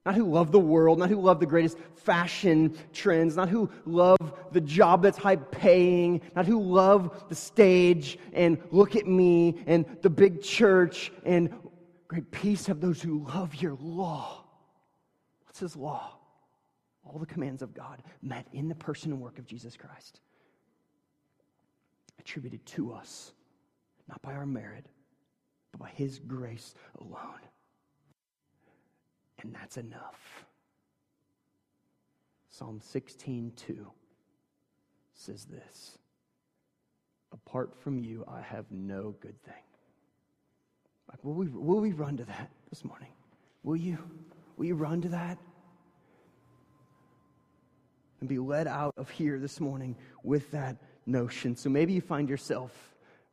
not 0.04 0.14
who 0.14 0.24
love 0.24 0.50
the 0.50 0.58
world, 0.58 0.98
not 0.98 1.10
who 1.10 1.20
love 1.20 1.38
the 1.38 1.46
greatest 1.46 1.78
fashion 1.94 2.76
trends, 2.92 3.36
not 3.36 3.48
who 3.48 3.70
love 3.84 4.32
the 4.52 4.60
job 4.60 5.02
that's 5.02 5.18
high 5.18 5.36
paying, 5.36 6.20
not 6.34 6.46
who 6.46 6.60
love 6.60 7.24
the 7.28 7.34
stage 7.34 8.18
and 8.32 8.58
look 8.70 8.96
at 8.96 9.06
me 9.06 9.62
and 9.66 9.84
the 10.02 10.10
big 10.10 10.42
church 10.42 11.12
and 11.24 11.52
great 12.08 12.30
peace 12.30 12.66
have 12.66 12.80
those 12.80 13.00
who 13.02 13.24
love 13.24 13.54
your 13.56 13.76
law. 13.80 14.44
What's 15.44 15.60
his 15.60 15.76
law? 15.76 16.18
All 17.08 17.18
the 17.18 17.26
commands 17.26 17.62
of 17.62 17.74
God 17.74 18.02
met 18.22 18.46
in 18.52 18.68
the 18.68 18.74
person 18.74 19.12
and 19.12 19.20
work 19.20 19.38
of 19.38 19.46
Jesus 19.46 19.76
Christ, 19.76 20.20
attributed 22.18 22.64
to 22.66 22.92
us, 22.92 23.32
not 24.08 24.20
by 24.22 24.34
our 24.34 24.46
merit, 24.46 24.86
but 25.72 25.80
by 25.80 25.88
his 25.90 26.18
grace 26.18 26.74
alone. 27.00 27.40
And 29.40 29.54
that's 29.54 29.76
enough. 29.76 30.44
Psalm 32.50 32.80
16:2 32.80 33.86
says 35.14 35.44
this. 35.44 35.98
Apart 37.32 37.74
from 37.74 37.98
you, 37.98 38.24
I 38.26 38.40
have 38.40 38.70
no 38.70 39.14
good 39.20 39.40
thing. 39.42 39.62
Like, 41.08 41.22
will, 41.24 41.34
we, 41.34 41.48
will 41.48 41.80
we 41.80 41.92
run 41.92 42.16
to 42.16 42.24
that 42.24 42.50
this 42.70 42.84
morning? 42.84 43.12
Will 43.62 43.76
you? 43.76 43.98
Will 44.56 44.66
you 44.66 44.74
run 44.74 45.00
to 45.02 45.08
that? 45.10 45.38
And 48.20 48.28
be 48.28 48.38
led 48.38 48.66
out 48.66 48.94
of 48.96 49.10
here 49.10 49.38
this 49.38 49.60
morning 49.60 49.96
with 50.22 50.50
that 50.50 50.76
notion. 51.06 51.56
So 51.56 51.70
maybe 51.70 51.92
you 51.92 52.00
find 52.00 52.28
yourself 52.28 52.72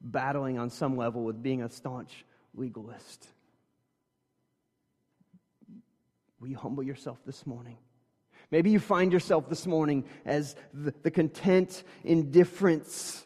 battling 0.02 0.60
on 0.60 0.70
some 0.70 0.96
level 0.96 1.24
with 1.24 1.42
being 1.42 1.64
a 1.64 1.70
staunch 1.70 2.26
legalist. 2.54 3.28
Will 6.40 6.50
you 6.50 6.58
humble 6.58 6.84
yourself 6.84 7.18
this 7.26 7.46
morning? 7.48 7.78
Maybe 8.52 8.70
you 8.70 8.80
find 8.80 9.12
yourself 9.12 9.50
this 9.50 9.66
morning 9.66 10.06
as 10.26 10.56
the, 10.74 10.94
the 11.02 11.10
content 11.10 11.84
indifference. 12.04 13.26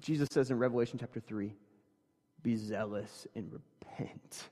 Jesus 0.00 0.28
says 0.32 0.50
in 0.50 0.58
Revelation 0.58 0.98
chapter 0.98 1.20
3 1.20 1.54
be 2.42 2.56
zealous 2.56 3.26
and 3.34 3.52
repent. 3.52 4.48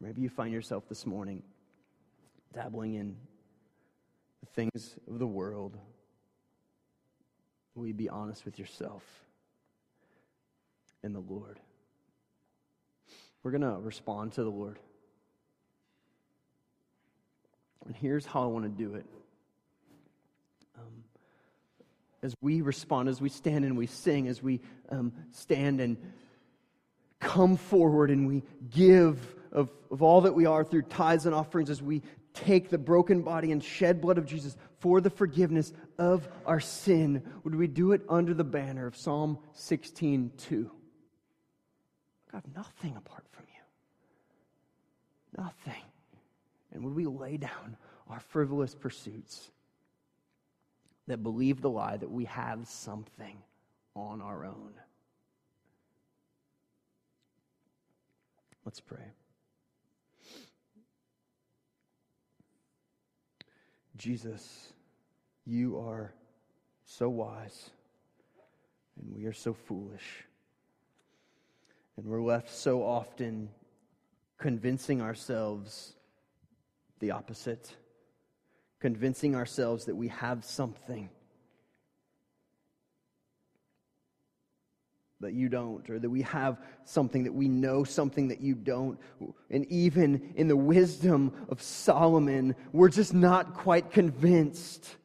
Maybe 0.00 0.22
you 0.22 0.28
find 0.28 0.52
yourself 0.52 0.88
this 0.88 1.06
morning 1.06 1.42
dabbling 2.52 2.94
in 2.94 3.16
things 4.48 4.96
of 5.08 5.18
the 5.18 5.26
world. 5.26 5.76
Will 7.74 7.86
you 7.86 7.94
be 7.94 8.08
honest 8.08 8.44
with 8.44 8.58
yourself 8.58 9.02
and 11.02 11.14
the 11.14 11.20
Lord? 11.20 11.58
We're 13.42 13.50
going 13.50 13.62
to 13.62 13.78
respond 13.80 14.32
to 14.32 14.44
the 14.44 14.50
Lord. 14.50 14.78
And 17.86 17.94
here's 17.94 18.24
how 18.24 18.42
I 18.42 18.46
want 18.46 18.64
to 18.64 18.70
do 18.70 18.94
it. 18.94 19.04
Um, 20.78 21.04
as 22.22 22.34
we 22.40 22.62
respond, 22.62 23.08
as 23.08 23.20
we 23.20 23.28
stand 23.28 23.64
and 23.64 23.76
we 23.76 23.86
sing, 23.86 24.28
as 24.28 24.42
we 24.42 24.60
um, 24.88 25.12
stand 25.32 25.80
and 25.80 25.98
come 27.20 27.56
forward 27.56 28.10
and 28.10 28.26
we 28.26 28.42
give 28.70 29.18
of, 29.52 29.70
of 29.90 30.02
all 30.02 30.22
that 30.22 30.34
we 30.34 30.46
are 30.46 30.64
through 30.64 30.82
tithes 30.82 31.26
and 31.26 31.34
offerings, 31.34 31.70
as 31.70 31.82
we 31.82 32.02
take 32.34 32.68
the 32.68 32.78
broken 32.78 33.22
body 33.22 33.52
and 33.52 33.62
shed 33.62 34.00
blood 34.00 34.18
of 34.18 34.26
Jesus 34.26 34.56
for 34.80 35.00
the 35.00 35.10
forgiveness 35.10 35.72
of 35.98 36.28
our 36.44 36.60
sin, 36.60 37.22
would 37.44 37.54
we 37.54 37.66
do 37.66 37.92
it 37.92 38.02
under 38.08 38.34
the 38.34 38.44
banner 38.44 38.86
of 38.86 38.96
Psalm 38.96 39.38
16 39.52 40.32
2? 40.36 40.70
God, 42.32 42.42
nothing 42.54 42.96
apart 42.96 43.24
from 43.30 43.44
you. 43.48 45.42
Nothing. 45.42 45.82
And 46.72 46.84
would 46.84 46.94
we 46.94 47.06
lay 47.06 47.36
down 47.36 47.76
our 48.10 48.20
frivolous 48.20 48.74
pursuits 48.74 49.50
that 51.06 51.22
believe 51.22 51.60
the 51.60 51.70
lie 51.70 51.96
that 51.96 52.10
we 52.10 52.24
have 52.24 52.66
something 52.66 53.38
on 53.94 54.20
our 54.20 54.44
own? 54.44 54.74
Let's 58.64 58.80
pray. 58.80 59.12
Jesus, 63.96 64.72
you 65.44 65.78
are 65.78 66.12
so 66.84 67.08
wise, 67.08 67.70
and 69.00 69.14
we 69.14 69.26
are 69.26 69.32
so 69.32 69.52
foolish. 69.52 70.24
And 71.96 72.06
we're 72.06 72.22
left 72.22 72.50
so 72.50 72.82
often 72.82 73.48
convincing 74.38 75.00
ourselves 75.00 75.94
the 76.98 77.12
opposite, 77.12 77.76
convincing 78.80 79.36
ourselves 79.36 79.84
that 79.84 79.94
we 79.94 80.08
have 80.08 80.44
something 80.44 81.08
that 85.24 85.34
you 85.34 85.48
don't, 85.48 85.88
or 85.90 85.98
that 85.98 86.08
we 86.08 86.22
have 86.22 86.58
something 86.84 87.24
that 87.24 87.34
we 87.34 87.48
know 87.48 87.84
something 87.84 88.28
that 88.28 88.40
you 88.40 88.54
don't. 88.54 88.98
And 89.50 89.66
even 89.66 90.32
in 90.36 90.48
the 90.48 90.56
wisdom 90.56 91.32
of 91.48 91.60
Solomon, 91.60 92.54
we're 92.72 92.88
just 92.88 93.12
not 93.12 93.54
quite 93.54 93.90
convinced. 93.90 94.96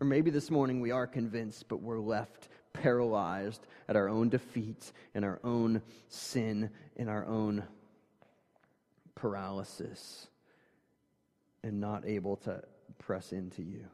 Or 0.00 0.06
maybe 0.06 0.30
this 0.30 0.50
morning 0.50 0.80
we 0.80 0.90
are 0.90 1.06
convinced, 1.06 1.68
but 1.68 1.82
we're 1.82 2.00
left 2.00 2.48
paralyzed 2.72 3.66
at 3.88 3.96
our 3.96 4.08
own 4.08 4.28
defeat 4.28 4.92
and 5.14 5.24
our 5.24 5.40
own 5.44 5.82
sin 6.08 6.70
and 6.96 7.10
our 7.10 7.26
own 7.26 7.64
paralysis 9.14 10.28
and 11.62 11.80
not 11.80 12.06
able 12.06 12.36
to 12.36 12.62
press 12.98 13.32
into 13.32 13.62
you. 13.62 13.84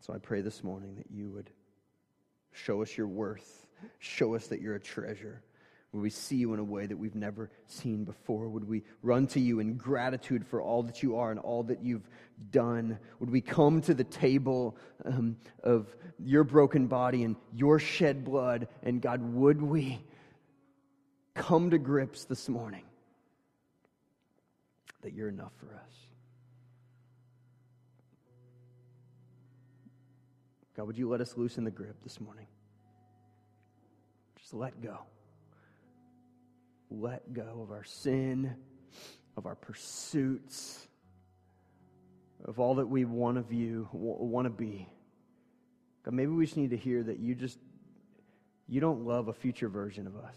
So 0.00 0.12
I 0.12 0.18
pray 0.18 0.40
this 0.40 0.62
morning 0.62 0.96
that 0.96 1.10
you 1.10 1.30
would 1.30 1.50
show 2.52 2.82
us 2.82 2.96
your 2.96 3.08
worth, 3.08 3.66
show 3.98 4.34
us 4.34 4.46
that 4.48 4.60
you're 4.60 4.74
a 4.74 4.80
treasure. 4.80 5.42
Would 5.92 6.02
we 6.02 6.10
see 6.10 6.36
you 6.36 6.52
in 6.52 6.60
a 6.60 6.64
way 6.64 6.84
that 6.84 6.96
we've 6.96 7.14
never 7.14 7.50
seen 7.68 8.04
before? 8.04 8.48
Would 8.48 8.68
we 8.68 8.82
run 9.02 9.26
to 9.28 9.40
you 9.40 9.60
in 9.60 9.76
gratitude 9.76 10.46
for 10.46 10.60
all 10.60 10.82
that 10.82 11.02
you 11.02 11.16
are 11.16 11.30
and 11.30 11.40
all 11.40 11.62
that 11.64 11.82
you've 11.82 12.08
done? 12.50 12.98
Would 13.18 13.30
we 13.30 13.40
come 13.40 13.80
to 13.82 13.94
the 13.94 14.04
table 14.04 14.76
um, 15.04 15.36
of 15.62 15.94
your 16.18 16.44
broken 16.44 16.86
body 16.86 17.22
and 17.22 17.36
your 17.54 17.78
shed 17.78 18.24
blood? 18.24 18.68
And 18.82 19.00
God, 19.00 19.22
would 19.22 19.62
we 19.62 20.00
come 21.34 21.70
to 21.70 21.78
grips 21.78 22.24
this 22.24 22.48
morning 22.48 22.84
that 25.02 25.14
you're 25.14 25.28
enough 25.28 25.52
for 25.58 25.74
us? 25.74 26.05
God, 30.76 30.86
would 30.86 30.98
you 30.98 31.08
let 31.08 31.20
us 31.20 31.34
loosen 31.36 31.64
the 31.64 31.70
grip 31.70 31.96
this 32.02 32.20
morning? 32.20 32.46
Just 34.38 34.52
let 34.52 34.80
go 34.82 34.98
let 36.90 37.32
go 37.32 37.60
of 37.62 37.70
our 37.70 37.84
sin, 37.84 38.54
of 39.36 39.46
our 39.46 39.54
pursuits, 39.54 40.86
of 42.44 42.60
all 42.60 42.76
that 42.76 42.86
we 42.86 43.04
want 43.04 43.38
of 43.38 43.52
you, 43.52 43.88
want 43.92 44.46
to 44.46 44.50
be. 44.50 44.88
God, 46.04 46.14
maybe 46.14 46.30
we 46.30 46.44
just 46.44 46.56
need 46.56 46.70
to 46.70 46.76
hear 46.76 47.02
that 47.02 47.18
you 47.18 47.34
just 47.34 47.58
you 48.68 48.80
don't 48.80 49.04
love 49.04 49.28
a 49.28 49.32
future 49.32 49.68
version 49.68 50.06
of 50.06 50.16
us. 50.16 50.36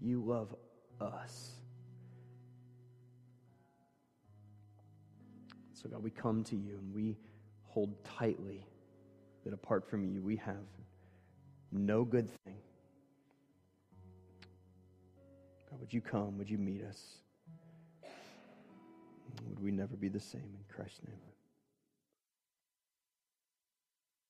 You 0.00 0.22
love 0.24 0.54
us. 1.00 1.50
So, 5.74 5.88
God, 5.88 6.02
we 6.02 6.10
come 6.10 6.44
to 6.44 6.56
you 6.56 6.78
and 6.78 6.94
we 6.94 7.16
hold 7.72 8.04
tightly 8.04 8.66
that 9.44 9.54
apart 9.54 9.88
from 9.88 10.04
you, 10.04 10.22
we 10.22 10.36
have 10.36 10.66
no 11.70 12.04
good 12.04 12.28
thing. 12.44 12.56
God, 15.70 15.80
would 15.80 15.92
you 15.92 16.02
come? 16.02 16.36
Would 16.38 16.50
you 16.50 16.58
meet 16.58 16.84
us? 16.84 17.02
Would 19.48 19.60
we 19.60 19.70
never 19.70 19.96
be 19.96 20.08
the 20.08 20.20
same? 20.20 20.42
In 20.42 20.74
Christ's 20.74 21.00
name. 21.08 21.31